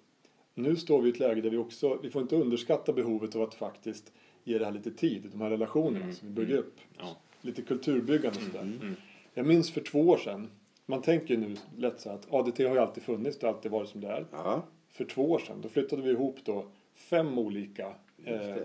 [0.54, 3.42] nu står vi i ett läge där vi också, vi får inte underskatta behovet av
[3.42, 4.12] att faktiskt
[4.44, 6.14] ge det här lite tid, de här relationerna Mm.
[6.14, 6.74] som vi bygger upp.
[6.98, 7.16] Ja.
[7.40, 8.60] Lite kulturbyggande och sådär.
[8.60, 8.94] Mm.
[9.38, 10.50] Jag minns för två år sedan,
[10.86, 13.70] man tänker ju nu lätt så att ADT har ju alltid funnits, det har alltid
[13.72, 14.26] varit som det är.
[14.32, 14.62] Ja.
[14.88, 17.86] För två år sedan, då flyttade vi ihop då fem olika
[18.24, 18.56] eh,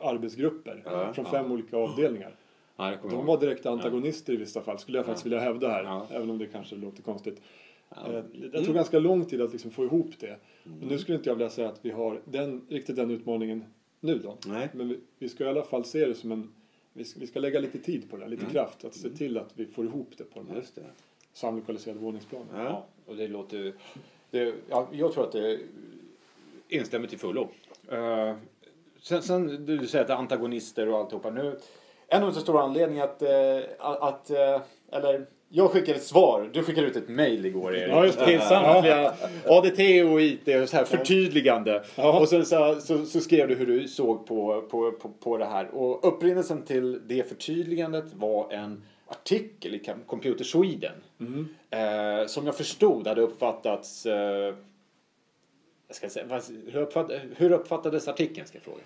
[0.00, 1.12] arbetsgrupper Ja.
[1.12, 2.36] från fem olika avdelningar.
[2.76, 6.06] Ja, De var direkta antagonister i vissa fall, skulle jag faktiskt vilja hävda här.
[6.10, 7.40] Även om det kanske låter konstigt.
[7.90, 8.20] Eh,
[8.52, 10.36] Det tog ganska lång tid att liksom få ihop det.
[10.80, 13.64] Och nu skulle inte jag vilja säga att vi har den, riktigt den utmaningen
[14.00, 14.36] nu då.
[14.46, 14.68] Nej.
[14.74, 16.52] Men vi, vi ska i alla fall se det som en...
[16.96, 18.52] Vi ska, vi ska lägga lite tid på det, lite Mm.
[18.52, 18.84] kraft.
[18.84, 20.82] Att se till att vi får ihop det på den här Just det.
[21.32, 22.46] samlokaliserade våningsplanen.
[22.54, 22.62] Ja.
[22.64, 23.74] Ja, och det låter...
[24.30, 25.60] Det, ja, jag tror att det
[26.68, 27.48] instämmer till fullo.
[27.92, 28.34] Uh,
[29.00, 31.30] sen, sen du säger att det är antagonister och alltihopa.
[31.30, 31.58] Nu,
[32.08, 33.22] en av de stora anledningarna att...
[33.22, 36.50] eh, att eh, eller, jag skickade ett svar.
[36.52, 37.92] Du skickade ut ett mejl igår Erik.
[37.92, 38.26] Ja, just det.
[38.26, 39.14] Till samtliga
[39.46, 39.78] ADT
[40.12, 41.84] och IT och så här förtydligande.
[41.94, 42.20] Ja.
[42.20, 45.44] Och sen så, så, så skrev du hur du såg på, på, på, på det
[45.44, 45.74] här.
[45.74, 50.94] Och upprinnelsen till det förtydligandet var en artikel i Computer Sweden.
[51.20, 51.48] Mm.
[51.70, 54.06] Eh, som jag förstod hade uppfattats...
[54.06, 54.54] Eh,
[55.88, 58.82] jag ska säga, hur, uppfatt, hur uppfattades artikeln ska jag fråga.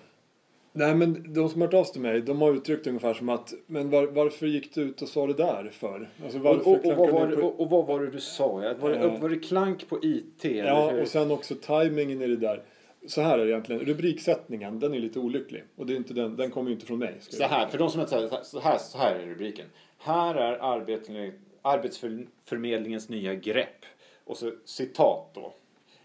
[0.79, 3.29] Nej men de som har hört av sig till mig, de har uttryckt ungefär som
[3.29, 6.09] att Men var, varför gick du ut och sa det där för?
[6.23, 8.47] Alltså Och, och, och, vad var, det- på- och, och vad var det du sa?
[8.79, 9.21] Var det, Eh.
[9.21, 10.43] var det klank på IT?
[10.45, 12.63] Ja, och sen också tajmingen i det där.
[13.07, 15.63] Så här är det egentligen, rubriksättningen, den är lite olycklig.
[15.75, 17.15] Och det är inte den, den kommer ju inte från mig.
[17.19, 19.65] Så här, för de som inte så här, så här är rubriken.
[19.97, 23.85] Här är arbetsförmedling- Arbetsförmedlingens nya grepp.
[24.23, 25.53] Och så citat då.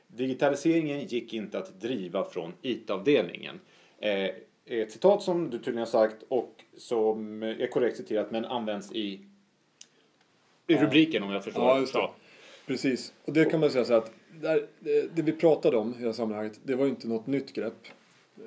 [0.06, 3.60] Digitaliseringen gick inte att driva från IT-avdelningen.
[4.00, 4.30] Eh,
[4.66, 9.20] ett citat som du tydligen har sagt och som är korrekt citerat men används i,
[10.66, 11.64] i rubriken om jag förstår.
[11.64, 12.08] Ja, just det.
[12.66, 13.12] Precis.
[13.24, 14.66] Och det kan man säga så att där,
[15.14, 17.86] det, vi pratade om i det här sammanhanget, det var ju inte något nytt grepp.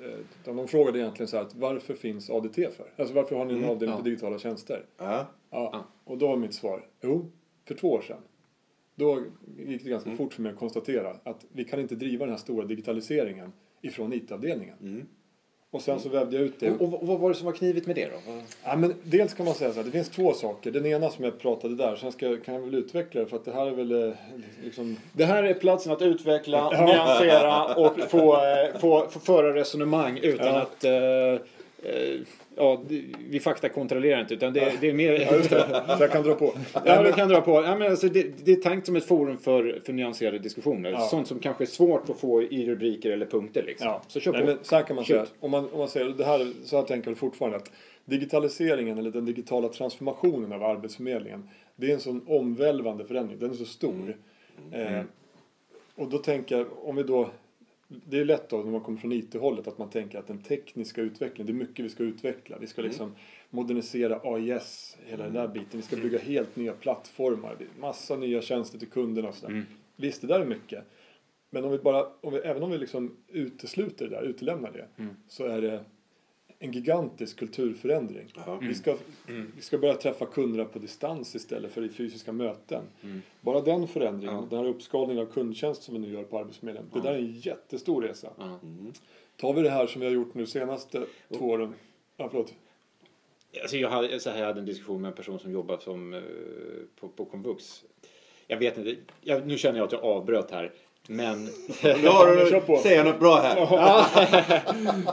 [0.02, 2.92] Eh, Utan de frågade egentligen så här att varför finns ADT för?
[2.96, 3.96] Alltså varför har ni en avdelning ja.
[3.96, 4.84] för digitala tjänster?
[4.98, 5.26] Ja.
[5.50, 5.86] Ja.
[6.04, 7.30] Och då var mitt svar, jo,
[7.64, 8.20] för två år sedan.
[8.94, 9.22] Då
[9.58, 10.18] gick det ganska Mm.
[10.18, 13.52] fort för mig att konstatera att vi kan inte driva den här stora digitaliseringen
[13.82, 14.76] ifrån IT-avdelningen.
[14.80, 15.06] Mm.
[15.70, 16.70] Och sen så vävde jag ut det.
[16.70, 18.32] Och, och, vad var det som var knivigt med det då?
[18.64, 20.70] Ja, men dels kan man säga så här, det finns två saker.
[20.70, 23.36] Den ena som jag pratade där, sen ska, jag- kan jag väl utveckla det för
[23.36, 24.14] att det här är väl eh,
[24.64, 24.96] liksom...
[25.12, 26.84] Det här är platsen att utveckla, Ja.
[26.86, 30.60] nyansera och få, eh, få, få föra resonemang utan Ja.
[30.60, 32.20] att eh, eh,
[32.58, 32.82] ja,
[33.28, 35.12] vi faktakontrollerar inte utan det, det är mer...
[35.12, 35.84] Ja, just det.
[35.96, 36.54] Så jag kan dra på.
[36.84, 37.50] Ja, du kan dra på.
[37.50, 40.90] Ja, men alltså, det, det är tänkt som ett forum för, för nyanserade diskussioner.
[40.90, 41.00] Ja.
[41.00, 43.62] Sånt som kanske är svårt att få i rubriker eller punkter.
[43.62, 43.86] Liksom.
[43.86, 44.02] Ja.
[44.08, 44.46] Så kör Nej, på.
[44.46, 45.16] men så här kan man Shoot.
[45.16, 45.26] säga.
[45.40, 47.70] Om man, om man säger det här, så här tänker jag fortfarande att
[48.04, 53.38] digitaliseringen eller den digitala transformationen av Arbetsförmedlingen, det är en sån omvälvande förändring.
[53.38, 54.16] Den är så stor.
[54.72, 55.02] Eh,
[55.94, 57.30] och då tänker jag, om vi då
[57.88, 61.00] det är lätt då när man kommer från IT-hållet att man tänker att den tekniska
[61.02, 62.58] utvecklingen, det är mycket vi ska utveckla.
[62.58, 63.14] Vi ska liksom
[63.50, 65.68] modernisera AIS, hela den där biten.
[65.72, 69.52] Vi ska bygga helt nya plattformar, massa nya tjänster till kunderna och sådär.
[69.52, 69.66] Mm.
[69.96, 70.84] Visst, det där är mycket.
[71.50, 75.02] Men om vi bara, om vi, även om vi liksom utesluter det där, utelämnar det,
[75.02, 75.14] Mm.
[75.28, 75.84] så är det
[76.60, 78.32] en gigantisk kulturförändring.
[78.46, 78.58] Ja.
[78.62, 78.96] Vi, ska,
[79.28, 79.52] Mm.
[79.56, 82.82] vi ska börja träffa kunderna på distans istället för i fysiska möten.
[83.02, 83.22] Mm.
[83.40, 84.46] Bara den förändringen, Ja.
[84.50, 87.02] den här uppskalningen av kundtjänst som vi nu gör på Arbetsförmedlingen, det Ja.
[87.04, 88.28] där är en jättestor resa.
[88.38, 88.44] Ja.
[88.62, 88.92] Mm.
[89.36, 91.04] Tar vi det här som vi har gjort nu senaste
[91.38, 91.74] två åren,
[92.16, 92.54] ja förlåt,
[93.62, 96.14] Alltså jag, hade, så här, jag hade en diskussion med en person som jobbar som,
[96.14, 96.20] eh,
[97.00, 97.84] på, på komvux.
[98.46, 100.72] Jag vet inte, jag, nu känner jag att jag avbröt här.
[101.08, 101.44] Men
[101.82, 102.36] Nu har
[102.76, 103.56] du, säger något bra här.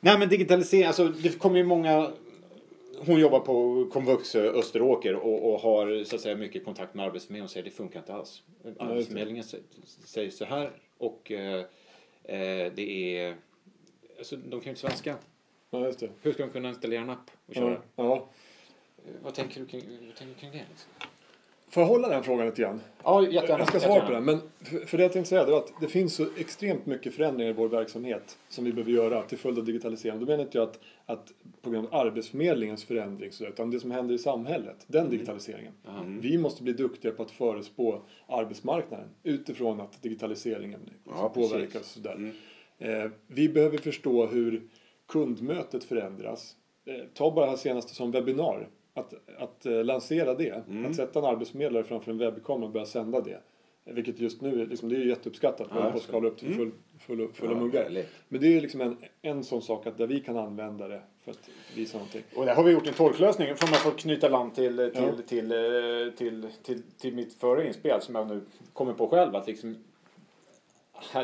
[0.00, 2.12] Nej men digitalisering, alltså det kommer ju många
[3.06, 7.06] hon jobbar på komvux eh, Österåker och, och har så att säga mycket kontakt med
[7.06, 8.42] Arbetsförmedlingen och säger det funkar inte alls.
[8.78, 9.62] Arbetsförmedlingen sä-
[10.04, 11.58] säger så här och eh,
[12.24, 13.36] eh, det är
[14.18, 15.16] alltså de kan ju inte svenska.
[15.70, 16.08] ja just det.
[16.22, 17.70] Hur ska de kunna installera en app och köra?
[17.70, 18.28] Ja, ja.
[19.06, 20.64] Eh, Vad tänker du kring, vad tänker du kring det?
[20.70, 20.90] Liksom?
[21.70, 22.80] Får jag hålla den frågan lite grann?
[23.04, 23.58] Ja, jättegärna.
[23.58, 24.24] Jag ska svara på den.
[24.24, 27.14] Men för, för det jag tänkte säga det var att det finns så extremt mycket
[27.14, 30.20] förändringar i vår verksamhet som vi behöver göra till följd av digitalisering.
[30.20, 33.90] Då menar inte jag att, att på grund av Arbetsförmedlingens förändring så utan det som
[33.90, 35.72] händer i samhället, den digitaliseringen.
[35.84, 36.04] Ja.
[36.20, 41.86] Vi måste bli duktigare på att förespå arbetsmarknaden utifrån att digitaliseringen Ja, påverkas.
[41.86, 42.14] sådär.
[42.14, 42.32] Mm.
[42.78, 44.62] Eh, vi behöver förstå hur
[45.08, 46.56] kundmötet förändras.
[46.86, 48.68] Eh, ta bara det här senaste som webbinar.
[48.98, 50.90] Att, att eh, lansera det, Mm.
[50.90, 53.40] att sätta en arbetsförmedlare framför en webbkamera och börja sända det.
[53.84, 55.68] Eh, Vilket just nu är, liksom, det är jätteuppskattat.
[55.74, 56.58] Vi Ja, på skala upp till Mm.
[56.58, 57.82] full, full, fulla Ja, muggar.
[57.82, 58.08] härligt.
[58.28, 61.30] Men det är liksom en, en sån sak att där vi kan använda det för
[61.30, 62.22] att visa någonting.
[62.36, 65.12] Och där har vi gjort en tolklösning för man får knyta land till, till, Ja.
[65.12, 68.40] till, till, till, till, till mitt förra inspel som jag nu
[68.72, 69.36] kommer på själv.
[69.36, 69.76] Att liksom,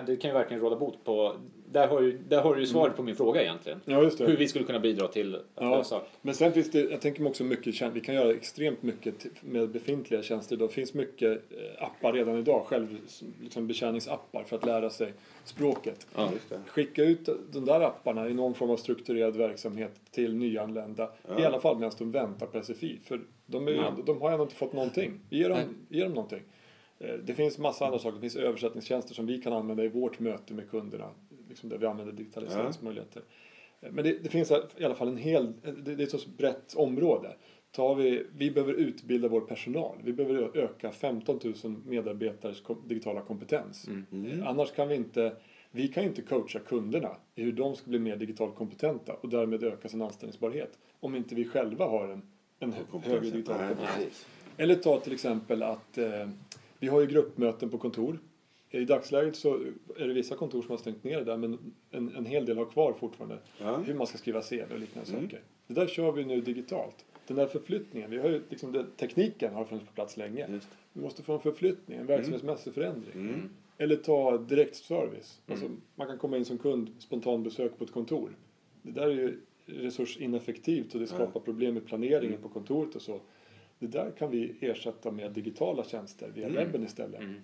[0.06, 1.36] det kan ju verkligen råda bot på...
[1.72, 3.80] Där har, ju, där har du ju svaret på min fråga egentligen.
[3.84, 4.00] Ja.
[4.18, 5.76] Hur vi skulle kunna bidra till att Ja.
[5.76, 6.00] lösa.
[6.22, 9.68] Men sen finns det, jag tänker mig också mycket, vi kan göra extremt mycket med
[9.70, 10.68] befintliga tjänster idag.
[10.68, 12.96] Det finns mycket eh, appar redan idag, själv,
[13.42, 15.12] liksom betjäningsappar för att lära sig
[15.44, 16.06] språket.
[16.14, 16.28] Ja.
[16.66, 21.10] Skicka ut de där apparna i någon form av strukturerad verksamhet till nyanlända.
[21.38, 22.98] I alla fall medan de väntar på SFI.
[23.04, 25.20] För de, ju de har ändå inte fått någonting.
[25.30, 26.42] Ge dem, ge dem någonting.
[26.98, 28.14] Eh, Det finns massa andra saker.
[28.14, 31.10] Det finns översättningstjänster som vi kan använda i vårt möte med kunderna.
[31.54, 33.22] Liksom där vi använder digitaliseringsmöjligheter.
[33.80, 35.52] Men det, det finns i alla fall en hel...
[35.62, 37.36] Det, det är ett så brett område.
[37.70, 39.96] Tar vi, vi behöver utbilda vår personal.
[40.04, 43.86] Vi behöver öka 15 000 medarbetares kom, digitala kompetens.
[43.88, 44.40] Mm.
[44.40, 45.36] Eh, Annars kan vi inte...
[45.70, 49.62] Vi kan inte coacha kunderna i hur de ska bli mer digitalt kompetenta och därmed
[49.64, 50.78] öka sin anställningsbarhet.
[51.00, 52.22] Om inte vi själva har en,
[52.58, 54.26] en hö- högre digital kompetens.
[54.56, 56.28] Eller ta till exempel att eh,
[56.78, 58.18] vi har ju gruppmöten på kontor.
[58.80, 59.54] I dagsläget så
[59.96, 62.58] är det vissa kontor som har stängt ner det där men en, en hel del
[62.58, 63.76] har kvar fortfarande Ja.
[63.76, 65.22] hur man ska skriva CV och liknande Mm.
[65.24, 65.40] saker.
[65.66, 67.04] Det där kör vi nu digitalt.
[67.26, 70.46] Den där förflyttningen, vi har ju liksom det, tekniken har funnits på plats länge.
[70.50, 73.12] Just Vi måste få en förflyttning, en verksamhetsmässig förändring.
[73.14, 73.48] Mm.
[73.78, 75.40] Eller ta direktservice.
[75.48, 78.30] Alltså, man kan komma in som kund, spontanbesök på ett kontor.
[78.82, 83.20] Det där är ju resursineffektivt och det skapar problem med planeringen på kontoret och så.
[83.86, 86.56] Det där kan vi ersätta med digitala tjänster via Mm.
[86.64, 87.20] webben istället.
[87.20, 87.34] Mm.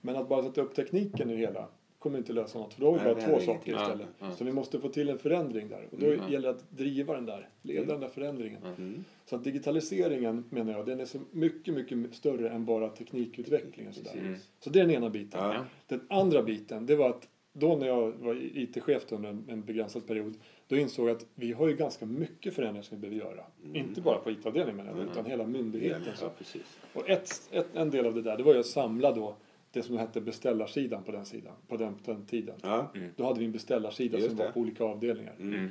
[0.00, 2.74] Men att bara sätta upp tekniken i det hela kommer inte lösa något.
[2.74, 3.74] För då har vi bara två saker ingenting.
[3.74, 4.06] istället.
[4.18, 4.32] Ja, ja.
[4.36, 5.86] Så vi måste få till en förändring där.
[5.90, 6.32] Och då Mm.
[6.32, 8.62] gäller det att driva den där, leda den där förändringen.
[8.78, 9.04] Mm.
[9.24, 13.92] Så att digitaliseringen menar jag, den är så mycket, mycket större än bara teknikutvecklingen.
[13.92, 14.38] Sådär.
[14.60, 15.40] Så det är den ena biten.
[15.42, 15.54] Ja.
[15.54, 15.64] Ja.
[15.86, 20.06] Den andra biten, det var att då när jag var IT-chef under en, en begränsad
[20.06, 20.34] period,
[20.68, 23.44] då insåg jag att vi har ju ganska mycket förändringar som vi behöver göra.
[23.72, 26.16] Inte bara på IT-avdelningen menar jag, utan hela myndigheten.
[26.16, 26.24] Så.
[26.24, 26.78] Ja, precis.
[26.92, 29.36] Och ett, ett, en del av det där, det var ju att samla då
[29.72, 32.54] det som hette beställarsidan på den sidan, på den, på den tiden.
[32.62, 32.92] Ja.
[33.16, 34.44] Då hade vi en beställarsida Just som det.
[34.44, 35.34] var på olika avdelningar.
[35.40, 35.68] Mm.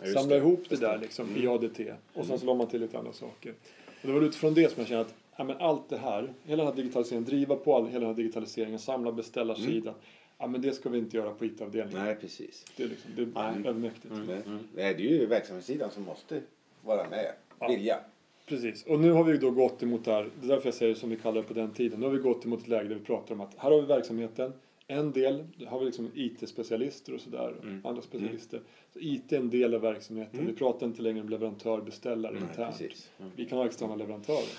[0.00, 0.40] Ja, just Samla det.
[0.40, 1.80] ihop det där liksom i ADT
[2.12, 3.54] och sen så la man till lite andra saker.
[4.02, 6.64] Och det var utifrån det som jag kände att ja, men allt det här, hela
[6.64, 9.94] den här digitaliseringen, driva på all, hela den här digitaliseringen, samla beställarsidan.
[10.38, 12.04] Ja men det ska vi inte göra på IT-avdelningen.
[12.04, 12.64] Nej, precis.
[12.76, 13.68] Det är liksom, det är Nej.
[13.68, 14.14] övermäktigt.
[14.26, 14.42] Nej,
[14.74, 16.42] Nej, det är ju verksamhetssidan som måste
[16.82, 17.32] vara med.
[17.58, 17.68] Ja.
[17.68, 18.00] Vilja.
[18.46, 20.94] Precis, och nu har vi då gått emot det här, det är därför jag säger
[20.94, 22.94] som vi kallade det på den tiden, nu har vi gått emot ett läge där
[22.94, 24.52] vi pratar om att här har vi verksamheten,
[24.86, 28.60] en del, har vi liksom IT-specialister och sådär, och andra specialister.
[28.92, 32.78] Så IT är en del av verksamheten, vi pratar inte längre om leverantör, beställare internt.
[32.78, 33.10] Precis.
[33.36, 34.58] Vi kan ha externa leverantörer.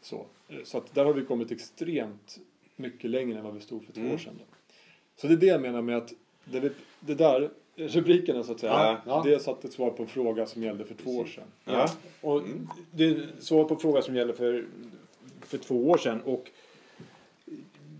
[0.00, 2.40] Så, eh, så att där har vi kommit extremt
[2.76, 4.34] mycket längre än vad vi stod för två år sedan.
[4.38, 4.44] Då.
[5.22, 6.12] Så det är det jag menar med att
[6.44, 9.22] det, vi, det där, rubrikerna så att säga, Ja, ja.
[9.24, 11.44] det är satt ett svar på en fråga som gällde för två år sedan.
[11.64, 11.90] Ja.
[12.20, 12.42] Och
[12.90, 14.64] det är svar på fråga som gäller för,
[15.40, 16.20] för två år sedan.
[16.20, 16.50] Och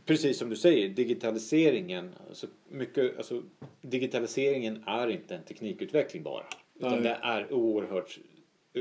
[0.07, 2.15] precis som du säger, digitaliseringen.
[2.29, 3.43] Alltså mycket, alltså,
[3.81, 6.45] digitaliseringen är inte en teknikutveckling bara.
[6.75, 7.03] Utan Nej.
[7.03, 8.19] det är oerhört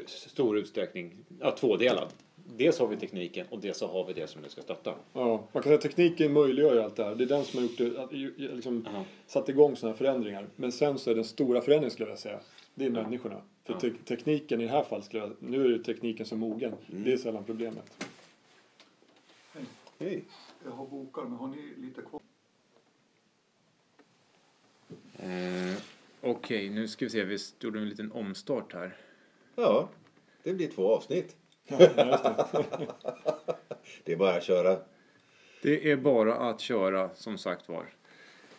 [0.07, 2.07] stor utsträckning ja, tvådelad.
[2.57, 4.95] Dels har vi tekniken och dels så har vi det som det ska stötta.
[5.13, 7.15] Ja, man kan säga att tekniken möjliggör ju allt det här.
[7.15, 7.77] Det är den som har gjort
[8.11, 9.05] det, ju- ju- liksom, Ja.
[9.27, 10.47] satt igång sådana här förändringar.
[10.55, 12.39] Men sen så är den stora förändringen skulle jag säga,
[12.75, 13.41] det är människorna.
[13.63, 16.73] För te tekniken i det här fallet, skulle jag, nu är det tekniken som mogen.
[16.87, 18.07] Det är sällan problemet.
[19.99, 20.23] Hej.
[20.65, 22.21] Jag har bokar, men har ni lite kvar?
[25.17, 25.77] Eh,
[26.21, 27.23] Okej, nu ska vi se.
[27.23, 28.95] Vi gjorde en liten omstart här.
[29.55, 29.89] Ja,
[30.43, 31.35] det blir två avsnitt.
[31.71, 32.87] Ja, det.
[34.03, 34.77] Det är bara att köra.
[35.61, 37.85] Det är bara att köra som sagt var.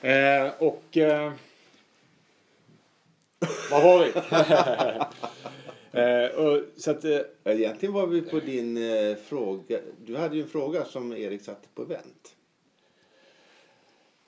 [0.01, 0.97] Eh, och...
[0.97, 1.33] Eh,
[3.71, 4.13] vad var vi?
[6.01, 9.79] eh, och, så att, eh, Egentligen var vi på din eh, fråga.
[10.05, 12.37] Du hade ju en fråga som Erik satte på vänt.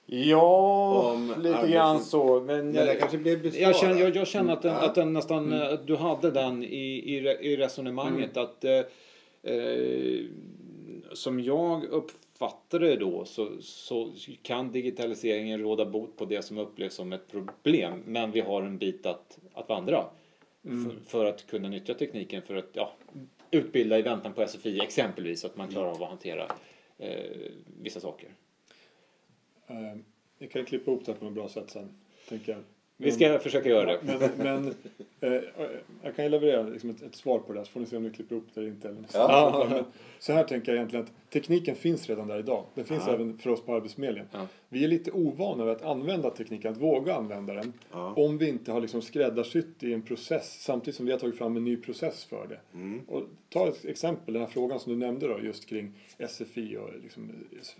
[0.05, 2.39] Ja, Om lite grann så.
[2.39, 5.53] Men, Men det kanske blev jag, känner, jag, jag känner att den, att den nästan...
[5.53, 8.37] eh, att Du hade den i, i, i resonemanget.
[8.37, 8.63] Att...
[8.63, 8.81] Eh,
[9.43, 10.25] eh,
[11.13, 16.93] som jag uppfattade det då så, så kan digitaliseringen råda bot på det som upplevs
[16.93, 18.03] som ett problem.
[18.05, 20.05] Men vi har en bit att, att vandra.
[20.63, 22.93] För, för att kunna nyttja tekniken för att ja,
[23.51, 25.41] utbilda i väntan på SFI exempelvis.
[25.41, 26.47] Så att man klarar av att hantera
[26.97, 27.19] eh,
[27.81, 28.29] vissa saker.
[29.67, 29.97] Eh,
[30.37, 31.89] Ni kan klippa ihop det här på ett bra sätt sen,
[32.29, 32.61] tänker jag.
[32.97, 33.99] Vi ska försöka göra det.
[34.03, 34.75] Men, men
[35.21, 35.41] eh,
[36.03, 37.97] jag kan ju leverera liksom ett, ett svar på det här så får ni se
[37.97, 38.89] om ni klipper upp det eller inte.
[38.89, 39.67] Eller Ja.
[39.69, 39.83] Men
[40.19, 42.63] så här tänker jag egentligen att tekniken finns redan där idag.
[42.73, 43.13] Den finns Ja.
[43.13, 44.27] även för oss på Arbetsförmedlingen.
[44.31, 44.47] Ja.
[44.69, 47.73] Vi är lite ovana vid att använda tekniken, att våga använda den.
[47.91, 51.57] Om vi inte har liksom skräddarsytt i en process samtidigt som vi har tagit fram
[51.57, 52.59] en ny process för det.
[52.73, 53.01] Mm.
[53.07, 55.93] Och ta ett exempel, den här frågan som du nämnde då, just kring
[56.29, 57.31] SFI och liksom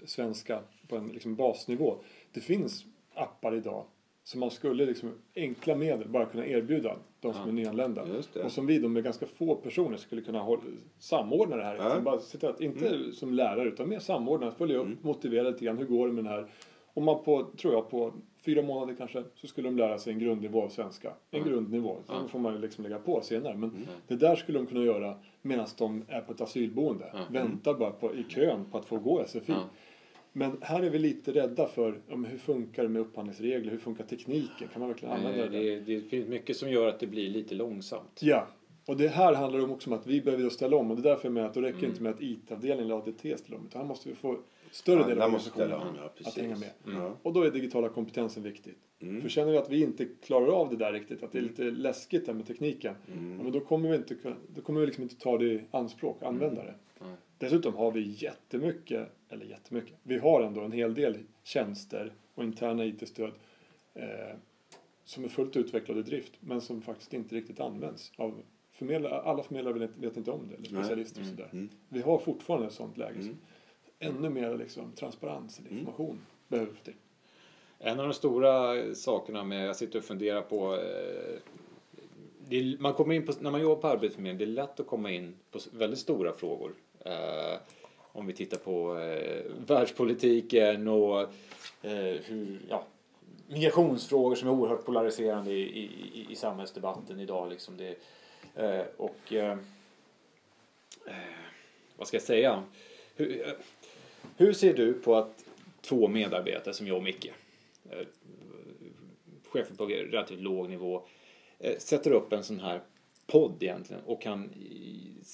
[0.05, 1.97] svenska på en liksom basnivå.
[2.33, 3.85] Det finns appar idag
[4.27, 7.47] som man skulle liksom enkla medel bara kunna erbjuda de som Ja.
[7.47, 8.05] är nyanlända.
[8.43, 10.61] Och som vi då med ganska få personer skulle kunna hålla,
[10.99, 11.75] samordna det här.
[11.75, 11.99] Ja.
[11.99, 15.77] Bara till att, inte som lärare utan mer samordna, följa upp, motivera lite grann.
[15.77, 16.45] Hur går det med den här?
[16.93, 18.13] Om man på, tror jag, på
[18.45, 21.13] fyra månader kanske så skulle de lära sig en grundnivå av svenska.
[21.31, 21.97] En grundnivå.
[22.05, 22.27] Sen Ja.
[22.27, 23.55] får man ju liksom lägga på senare.
[23.57, 27.13] Men det där skulle de kunna göra medan de är på ett asylboende.
[27.31, 29.53] Väntar bara på, i kön på att få gå SFI.
[30.35, 30.39] Ja.
[30.39, 33.71] Men här är vi lite rädda för ja, men hur funkar det med upphandlingsregler?
[33.71, 34.67] Hur funkar tekniken?
[34.73, 35.79] Kan man verkligen använda det?
[35.79, 38.19] Det, det finns mycket som gör att det blir lite långsamt.
[38.21, 38.47] Ja,
[38.87, 41.11] och det här handlar om också om att vi behöver ställa om och det är
[41.13, 41.89] därför jag menar att då räcker Mm.
[41.89, 44.37] inte med att IT-avdelningen eller ADT ställer om utan här måste vi få
[44.71, 46.69] större del Alla av organisationen om, ja, att hänga med.
[46.85, 47.17] Ja.
[47.21, 48.77] Och då är digitala kompetensen viktigt.
[49.01, 49.21] Mm.
[49.21, 51.63] För känner vi att vi inte klarar av det där riktigt, att det är lite
[51.63, 53.37] läskigt där med tekniken, Mm.
[53.37, 54.15] ja, men då kommer vi inte
[54.55, 56.73] då kommer vi liksom inte ta det i anspråk, använda det.
[57.45, 62.85] Dessutom har vi jättemycket, eller jättemycket, vi har ändå en hel del tjänster och interna
[62.85, 63.31] IT-stöd
[63.93, 64.35] eh,
[65.03, 69.21] som är fullt utvecklade i drift men som faktiskt inte riktigt används av förmedlare.
[69.21, 71.49] Alla förmedlare vet, vet inte om det, eller specialister och sådär.
[71.51, 71.69] Mm.
[71.89, 73.19] Vi har fortfarande ett sånt läge.
[73.19, 73.37] Mm.
[73.99, 76.93] Ännu mer liksom, transparens eller information behöver vi.
[77.79, 81.39] En av de stora sakerna med, jag sitter och funderar på, eh,
[82.47, 84.87] det är, man kommer in på, när man jobbar på Arbetsförmedlingen, det är lätt att
[84.87, 86.73] komma in på väldigt stora frågor.
[87.05, 87.59] Eh,
[88.11, 91.21] om vi tittar på eh, världspolitiken och
[91.81, 92.83] eh, hur, ja,
[93.47, 97.49] migrationsfrågor som är oerhört polariserande i, i, i, i samhällsdebatten idag.
[97.49, 97.95] Liksom det,
[98.55, 99.57] eh, och eh,
[101.07, 101.15] eh,
[101.97, 102.63] vad ska jag säga?
[103.15, 103.53] Hur, eh,
[104.37, 105.45] hur ser du på att
[105.81, 107.31] två medarbetare som jag och Micke,
[107.89, 108.07] eh,
[109.49, 111.03] chefer på relativt låg nivå,
[111.59, 112.81] eh, sätter upp en sån här
[113.27, 114.49] podd egentligen och kan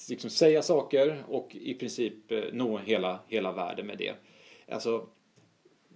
[0.08, 4.12] liksom säga saker och i princip eh, nå hela, hela världen med det.
[4.68, 5.06] Alltså,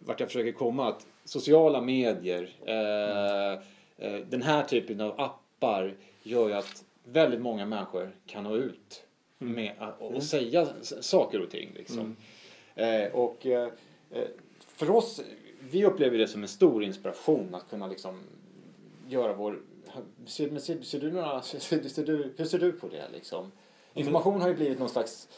[0.04, 3.52] vart jag försöker komma att sociala medier, eh,
[4.06, 9.02] eh, den här typen av appar gör ju att väldigt många människor kan nå ut
[9.38, 11.70] med att, och säga s- saker och ting.
[11.76, 12.16] Liksom.
[12.74, 13.68] Eh, och eh,
[14.10, 14.24] eh,
[14.66, 15.22] för oss,
[15.70, 18.20] vi upplever det som en stor inspiration att kunna liksom
[19.08, 19.58] göra vår...
[20.26, 23.52] Ser, men ser, ser du några, ser, ser du, hur ser du på det liksom?
[23.94, 25.28] Information har ju blivit någon slags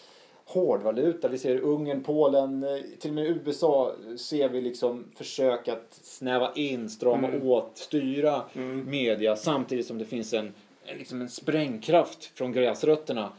[0.45, 1.29] hårdvaluta.
[1.29, 6.53] Vi ser Ungern, Polen, eh, till och med USA ser vi liksom försök att snäva
[6.55, 8.43] in, strama åt, styra
[8.87, 10.55] media samtidigt som det finns en,
[10.99, 13.33] liksom en sprängkraft från gräsrötterna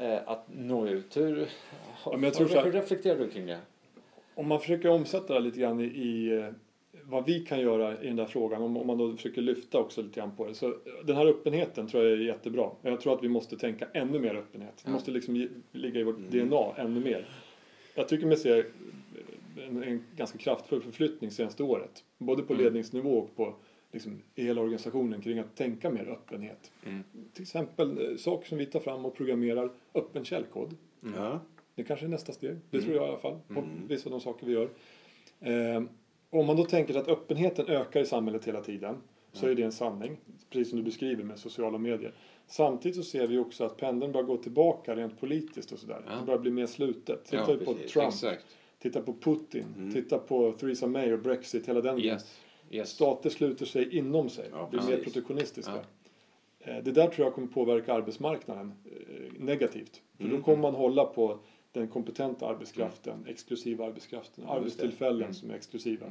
[0.00, 1.16] eh, att nå ut.
[1.16, 1.48] Hur,
[2.12, 3.58] men jag tror så här- hur reflekterar du kring det?
[4.34, 6.44] Om man försöker omsätta det lite grann i, i eh,
[7.08, 10.02] vad vi kan göra i den där frågan, om, om man då försöker lyfta också
[10.02, 10.54] lite grann på det.
[10.54, 12.70] Så den här öppenheten tror jag är jättebra.
[12.82, 14.82] Jag tror att vi måste tänka ännu mer öppenhet.
[14.84, 17.28] Det måste liksom ligga i vårt DNA ännu mer.
[17.94, 18.64] Jag tycker mig se
[19.68, 22.04] en, en ganska kraftfull förflyttning senaste året.
[22.18, 23.54] Både på ledningsnivå och på
[23.92, 26.72] liksom, i hela organisationen kring att tänka mer öppenhet.
[27.32, 30.76] Till exempel eh, saker som vi tar fram och programmerar öppen källkod.
[31.16, 31.40] Ja.
[31.74, 32.56] Det kanske är nästa steg.
[32.70, 33.38] Det tror jag i alla fall.
[33.48, 34.68] På vissa av de saker vi gör.
[35.40, 35.82] Eh,
[36.40, 38.96] om man då tänker sig att öppenheten ökar i samhället hela tiden
[39.32, 40.16] så är det en sanning.
[40.50, 42.12] Precis som du beskriver med sociala medier.
[42.46, 46.02] Samtidigt så ser vi också att pendeln börjar gå tillbaka rent politiskt och sådär.
[46.08, 46.16] Ja.
[46.16, 47.24] Det börjar bli mer slutet.
[47.24, 47.74] Titta Ja, på.
[47.74, 48.44] Trump, Exakt.
[48.78, 52.40] titta på Putin, titta på Theresa May och Brexit, hela den Yes.
[52.70, 52.88] Yes.
[52.90, 55.72] Stater sluter sig inom sig, Ja, blir mer protektionistiska.
[56.64, 56.72] Ja.
[56.72, 60.02] Eh, Det där tror jag kommer påverka arbetsmarknaden eh, negativt.
[60.16, 60.36] För Mm.
[60.36, 61.38] då kommer man hålla på
[61.74, 65.34] den kompetenta arbetskraften, exklusiva arbetskraften, Ja, arbetstillfällen Mm.
[65.34, 66.06] som är exklusiva.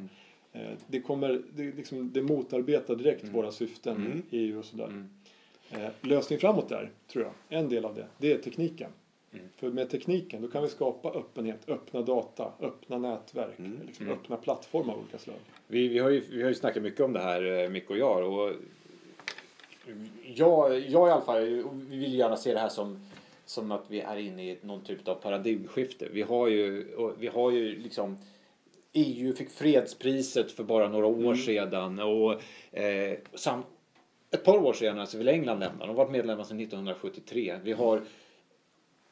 [0.52, 4.22] Eh, Det, kommer, det, liksom, det motarbetar direkt våra syften Mm.
[4.30, 4.86] i EU och sådär.
[4.86, 5.10] Mm.
[5.72, 8.90] Eh, lösning framåt där, tror jag, en del av det, det är tekniken.
[9.34, 9.46] Mm.
[9.56, 13.80] För med tekniken då kan vi skapa öppenhet, öppna data, öppna nätverk, Mm.
[13.88, 14.18] liksom Mm.
[14.20, 15.36] öppna plattformar av olika slag.
[15.68, 17.98] Vi, vi, har ju, vi har ju snackat mycket om det här, eh, Micke och
[17.98, 18.34] jag.
[18.34, 18.52] Och
[20.36, 21.64] jag, jag i alla fall vi
[21.98, 23.00] vill gärna se det här som,
[23.46, 26.08] som att vi är inne i någon typ av paradigmskifte.
[26.12, 26.88] Vi har ju,
[27.20, 28.18] vi har ju liksom
[28.94, 32.00] EU fick fredspriset för bara några år sedan.
[32.00, 32.42] Och,
[32.80, 33.64] eh, sam,
[34.32, 35.80] ett par år senare så vill England lämna.
[35.80, 37.60] De har varit medlemmar sedan 1973.
[37.64, 38.02] Vi har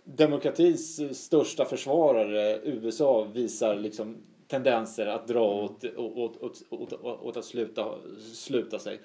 [0.03, 4.17] demokratins största försvarare, USA, visar liksom
[4.47, 7.95] tendenser att dra åt, åt, åt, åt, åt att sluta,
[8.33, 8.99] sluta sig.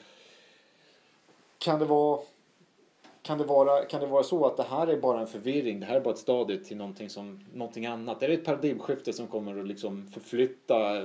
[1.59, 2.21] Kan det, vara,
[3.27, 5.81] kan, det vara, kan det vara så att det här är bara en förvirring?
[5.81, 8.23] Det här är bara ett stadie till någonting, som, någonting annat?
[8.23, 11.05] Är det ett paradigmskifte som kommer att liksom förflytta eh,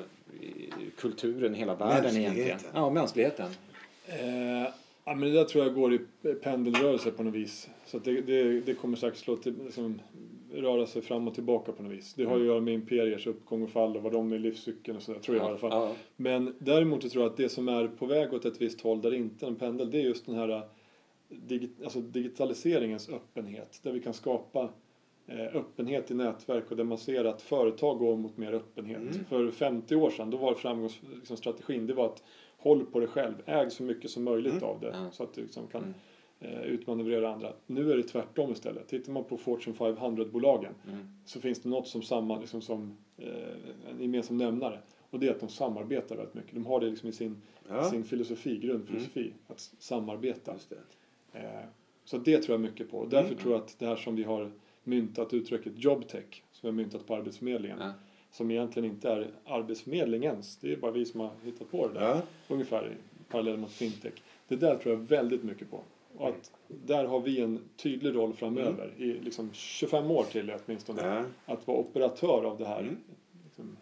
[0.97, 2.59] kulturen i hela världen egentligen?
[2.73, 3.49] Ja, mänskligheten.
[4.07, 4.69] Eh,
[5.05, 5.99] ja, men det där tror jag går i
[6.43, 7.69] pendelrörelse på något vis.
[7.85, 10.01] Så att det, det, det kommer säkert slå till, liksom,
[10.53, 12.13] röra sig fram och tillbaka på något vis.
[12.13, 14.39] Det har ju att göra med imperiers uppgång och fall och vad de är i
[14.39, 15.71] livscykeln och sådär, tror jag i alla fall.
[15.71, 18.81] Ja, Men däremot så tror jag att det som är på väg åt ett visst
[18.81, 20.61] håll där det inte är en pendel, det är just den här
[21.31, 23.79] eh, digi alltså digitaliseringens öppenhet.
[23.83, 24.69] Där vi kan skapa
[25.27, 29.01] eh, öppenhet i nätverk och där man ser att företag går mot mer öppenhet.
[29.29, 32.23] För 50 år sedan, då var framgångsstrategin, liksom, det var att
[32.57, 35.11] håll på dig själv, äg så mycket som möjligt av det Ja.
[35.11, 35.93] så att du liksom kan
[36.39, 37.53] eh, utmanövrera andra.
[37.67, 38.87] Nu är det tvärtom istället.
[38.87, 41.07] Tittar man på Fortune 500-bolagen Mm.
[41.25, 43.27] så finns det något som, samma, liksom som eh,
[43.91, 44.79] en gemensam nämnare.
[45.09, 46.53] Och det är att de samarbetar väldigt mycket.
[46.53, 47.83] De har det liksom i sin, Ja.
[47.89, 50.55] sin filosofi, grundfilosofi, att samarbeta.
[51.33, 51.41] Eh,
[52.05, 53.05] så det tror jag mycket på.
[53.05, 54.51] Därför tror jag att det här som vi har
[54.83, 57.93] myntat uttrycket jobtech, som vi har myntat på Arbetsförmedlingen, Ja.
[58.31, 62.07] som egentligen inte är Arbetsförmedlingens, det är bara vi som har hittat på det där,
[62.07, 62.21] Ja.
[62.47, 62.95] ungefär i
[63.31, 64.13] parallell mot fintech.
[64.47, 65.79] Det där tror jag väldigt mycket på.
[66.17, 71.01] Och att där har vi en tydlig roll framöver, i liksom 25 år till åtminstone,
[71.45, 71.53] Ja.
[71.53, 72.79] att vara operatör av det här.
[72.79, 72.97] Mm.
[73.45, 73.77] Liksom,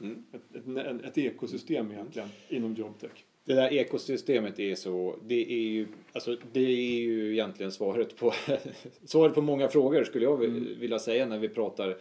[0.00, 0.24] Mm.
[0.32, 3.24] ett, ett, ett ekosystem egentligen inom jobtech.
[3.50, 8.32] Det där ekosystemet är så, det är ju, alltså det är ju egentligen svaret på,
[9.04, 11.96] svaret på många frågor skulle jag vi- vilja säga när vi pratar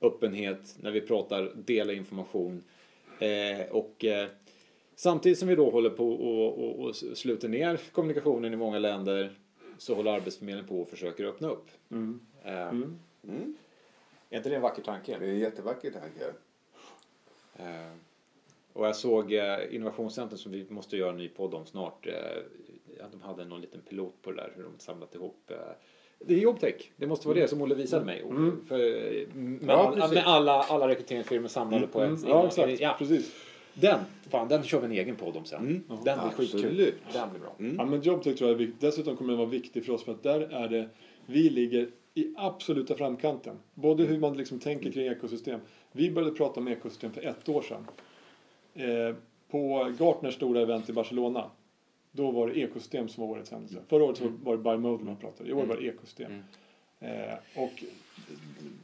[0.00, 2.64] öppenhet, när vi pratar dela information.
[3.18, 4.28] Eh, och eh,
[4.94, 9.32] samtidigt som vi då håller på och, och, och sluter ner kommunikationen i många länder
[9.78, 11.66] så håller Arbetsförmedlingen på och försöker öppna upp.
[11.90, 12.20] Mm.
[12.44, 12.68] Eh,
[13.28, 13.56] Mm.
[14.30, 15.16] Är inte det en vacker tanke?
[15.18, 16.24] Det är en jättevacker tanke.
[18.76, 22.06] Och jag såg eh, Innovationscentrum som vi måste göra en ny podd om snart.
[22.06, 22.12] Eh,
[23.12, 25.56] de hade någon liten pilot på det där hur de samlat ihop eh,
[26.18, 26.90] det är Jobtech.
[26.96, 28.24] Det måste vara det som Olle visade mig.
[28.68, 32.16] För, eh, med, Ja, all, med alla, alla rekryteringsfirmor samlade på en.
[32.16, 32.28] Mm.
[32.28, 32.80] Ja, exakt.
[32.80, 33.34] Ja, Precis.
[33.74, 34.00] den,
[34.30, 35.60] fan, den kör vi en egen podd om sen.
[35.60, 35.82] Mm.
[36.04, 36.64] Den blir skitkul.
[36.64, 36.94] Absolut.
[37.12, 37.54] Den blir bra.
[37.78, 38.72] Ja, men Jobtech tror jag är.
[38.80, 40.88] Dessutom kommer den vara viktig för oss för att där är det,
[41.26, 43.56] vi ligger i absoluta framkanten.
[43.74, 45.60] Både hur man liksom tänker kring ekosystem.
[45.92, 47.86] Vi började prata om ekosystem för ett år sedan.
[48.76, 49.14] Eh,
[49.50, 51.50] på Gartners stora event i Barcelona.
[52.12, 53.78] Då var det ekosystem som var årets händelse.
[53.88, 55.50] Förra året så var det bimodal man pratade.
[55.50, 56.32] I år var det ekosystem.
[57.00, 57.84] Eh, och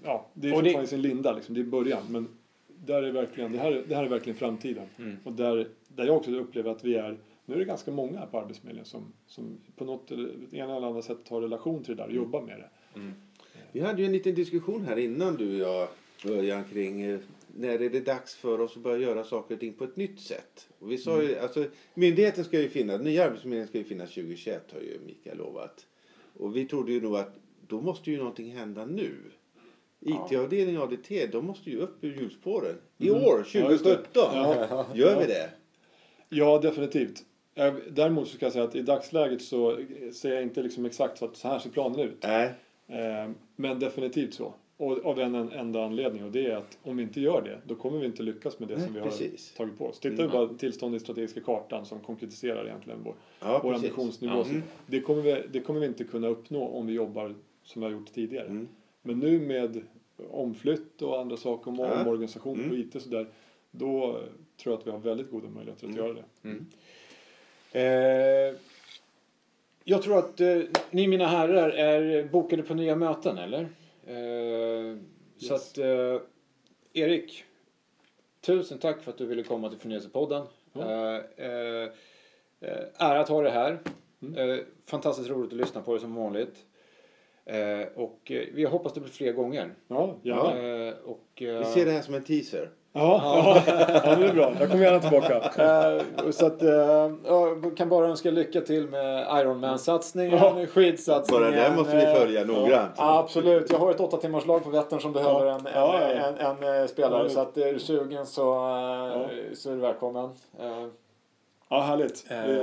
[0.05, 1.55] ja, det är Och det- fortfarande i sin linda liksom.
[1.55, 2.03] Det är början.
[2.11, 2.28] Men
[2.84, 4.86] där är verkligen, det, här, är- det här är verkligen framtiden.
[4.99, 5.16] Mm.
[5.24, 8.38] Och där, där jag också upplever att vi är, nu är det ganska många på
[8.38, 10.11] Arbetsförmedlingen som, som på något
[10.53, 13.01] ena eller andra sätt tar relation till det där och jobbar med det.
[13.72, 15.88] Vi hade ju en liten diskussion här innan du och jag
[16.26, 17.18] började kring eh,
[17.57, 20.21] när är det dags för oss att börja göra saker och ting på ett nytt
[20.21, 20.69] sätt.
[20.79, 24.73] Och vi sa ju, alltså, myndigheten ska ju finnas, nya arbetsförmedlingen ska ju finnas 2021
[24.73, 25.87] har ju Mikael lovat.
[26.39, 27.35] Och vi trodde ju nog att
[27.69, 29.15] då måste ju någonting hända nu.
[30.01, 32.77] IT-avdelning ADT, de måste ju upp ur hjulspåren.
[32.99, 33.97] I år, Ja, just det.
[33.97, 34.97] 2017.
[34.99, 35.51] Gör vi det?
[36.29, 37.23] Ja, definitivt.
[37.55, 39.79] Eh, Däremot så ska jag säga att i dagsläget så
[40.13, 42.25] ser jag inte liksom exakt så att så här ser planen ut.
[42.89, 44.55] Eh, Men definitivt så.
[44.83, 47.74] Och av en enda anledning och det är att om vi inte gör det då
[47.74, 49.55] kommer vi inte lyckas med det Nej, som vi precis.
[49.59, 50.01] har tagit på oss.
[50.01, 54.45] Tittar vi bara på tillstånd i strategiska kartan som konkretiserar egentligen vår, Ja, vår ambitionsnivå.
[54.45, 54.51] Så
[54.87, 57.93] Det, kommer vi, det kommer vi inte kunna uppnå om vi jobbar som vi har
[57.93, 58.47] gjort tidigare.
[58.47, 58.68] Mm.
[59.03, 59.83] Men nu med
[60.30, 62.01] omflytt och andra saker, om Ja.
[62.01, 62.80] omorganisation på Mm.
[62.80, 63.26] IT och sådär,
[63.70, 64.18] då
[64.62, 66.05] tror jag att vi har väldigt goda möjligheter att Mm.
[66.07, 66.16] göra
[67.72, 67.78] det.
[67.80, 68.55] Eh,
[69.85, 70.59] jag tror att eh,
[70.91, 73.68] ni mina herrar är bokade på nya möten, eller?
[74.07, 74.97] Eh,
[75.39, 75.71] Så Yes.
[75.73, 76.21] att eh,
[76.93, 77.45] Erik,
[78.41, 80.47] tusen tack för att du ville komma till Förnyelsepodden.
[80.75, 81.89] Eh,
[82.97, 83.79] ära att ha det här.
[84.23, 84.65] Mm.
[84.87, 86.65] Fantastiskt roligt att lyssna på det som vanligt.
[87.47, 89.74] Eh, och eh, vi hoppas det blir fler gånger.
[89.88, 90.86] Ja, gärna.
[90.88, 92.70] Eh, och, eh, Vi ser det här som en teaser.
[92.95, 93.62] Ja, ja.
[94.05, 94.53] ja, det är bra.
[94.61, 95.36] Jag kommer gärna tillbaka.
[96.26, 96.70] Eh, så att, eh,
[97.24, 100.66] jag kan bara önska lycka till med Ironman-satsningen, Ja.
[100.66, 101.43] skidsatsningen.
[101.53, 102.93] Bara det måste vi eh, följa noggrant.
[102.97, 103.72] Ja, absolut.
[103.72, 105.53] Jag har ett åtta timmars lag på Vättern som behöver Ja.
[105.55, 106.47] en, en, Ja, ja, ja.
[106.51, 107.22] en, en, eh, spelare.
[107.22, 107.28] Ja.
[107.28, 110.24] Så att är du sugen så, eh, så är du välkommen.
[110.61, 110.86] Eh,
[111.68, 112.24] Ja, härligt.
[112.30, 112.51] Eh.
[112.51, 112.57] Eh,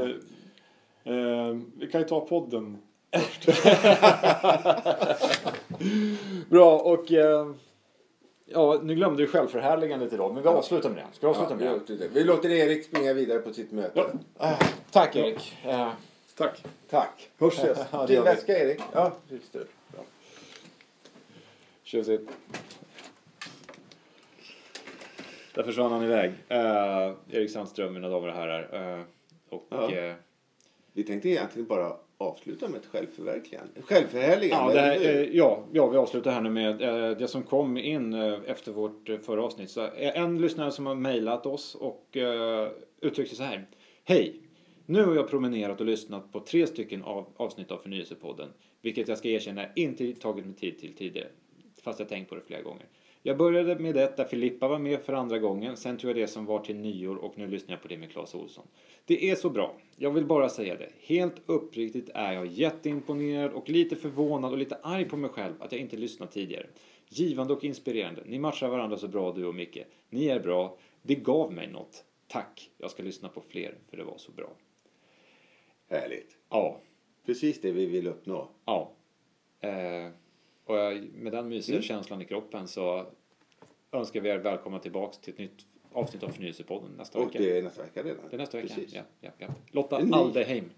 [1.04, 2.78] eh, vi kan ju ta podden.
[6.50, 7.52] Bra, och eh,
[8.46, 11.06] ja, nu glömde du självförhärligandet idag, men vi avslutar med det.
[11.16, 11.94] Ska vi avsluta med det?
[12.04, 14.06] Ja, vi- låter Erik springa vidare på sitt möte.
[14.38, 14.54] Ah,
[14.92, 15.58] tack Erik.
[15.66, 15.90] Eh,
[16.38, 16.64] Tack.
[16.90, 17.30] Tack.
[17.38, 17.78] Hörs ses.
[17.92, 18.82] Ja, det Din väska Erik.
[18.94, 19.60] Ja, just det.
[19.88, 20.02] Bra.
[21.84, 22.30] Tjusigt.
[25.54, 26.30] Där försvann han iväg.
[26.30, 28.94] Uh, Erik Sandström, mina damer och herrar.
[28.98, 29.02] Eh,
[29.50, 29.92] och, Ja.
[29.92, 30.14] eh,
[30.94, 33.82] Vi tänkte egentligen bara avsluta med ett självförverkligande.
[33.82, 37.78] Självförhärligande, ja, här, eh, ja, ja, vi avslutar här nu med eh, det som kom
[37.78, 39.70] in eh, efter vårt förra avsnitt.
[39.70, 42.18] Så, en lyssnare som har mejlat oss och
[43.02, 43.68] uttryckt sig så här.
[44.04, 44.42] Hej!
[44.86, 48.50] Nu har jag promenerat och lyssnat på tre stycken av, avsnitt av Förnyelsepodden.
[48.82, 51.28] Vilket jag ska erkänna inte tagit mig tid till tidigare.
[51.84, 52.86] Fast jag tänkt på det flera gånger.
[53.30, 55.78] Jag började med det där Filippa var med för andra gången.
[55.78, 58.12] Sen tog jag det som var till nyår och nu lyssnar jag på det med
[58.12, 58.68] Claes Olsson.
[59.06, 59.76] Det är så bra.
[59.98, 60.90] Jag vill bara säga det.
[61.02, 65.72] Helt uppriktigt är jag jätteimponerad och lite förvånad och lite arg på mig själv att
[65.72, 66.68] jag inte lyssnat tidigare.
[67.10, 68.22] Givande och inspirerande.
[68.26, 69.84] Ni matchar varandra så bra du och Micke.
[70.10, 70.78] Ni är bra.
[71.02, 72.04] Det gav mig något.
[72.28, 72.72] Tack.
[72.78, 74.50] Jag ska lyssna på fler för det var så bra.
[75.90, 76.38] Härligt.
[76.50, 76.82] Ja.
[77.26, 78.50] Precis det vi vill uppnå.
[78.66, 78.92] Ja.
[79.60, 80.12] Eh,
[80.66, 81.84] och jag, med den mysiga Mm.
[81.84, 83.06] känslan i kroppen så
[83.92, 87.40] önskar vi er välkomna tillbaks till ett nytt avsnitt av Förnyelsepodden nästa Och vecka.
[87.40, 88.18] det är nästa vecka redan.
[88.30, 88.74] Det är nästa vecka.
[88.76, 88.94] Precis.
[88.94, 89.48] Ja, ja, ja.
[89.72, 90.14] Lotta En.
[90.14, 90.70] Aldeheim.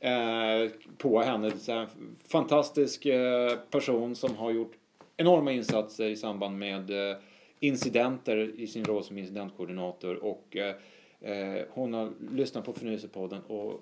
[0.00, 1.52] Eh, på henne.
[1.68, 1.88] Här,
[2.28, 4.72] fantastisk eh, person som har gjort
[5.16, 7.16] enorma insatser i samband med eh,
[7.60, 10.24] incidenter i sin roll som incidentkoordinator.
[10.24, 10.74] Och eh,
[11.20, 13.80] eh, hon har lyssnat på Förnyelsepodden och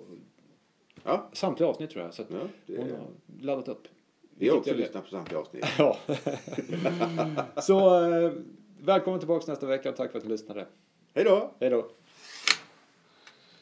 [1.03, 2.13] Ja, samtliga avsnitt tror jag.
[2.13, 3.07] Så ja det hon har
[3.41, 3.87] laddat upp.
[4.37, 5.65] Vi har också lyssnat på samtliga avsnitt.
[5.77, 5.97] Ja.
[7.61, 8.31] Så eh,
[8.85, 10.65] välkommen tillbaka nästa vecka och tack för att du lyssnade.
[11.13, 11.51] Hej då!
[11.59, 11.89] Hej då.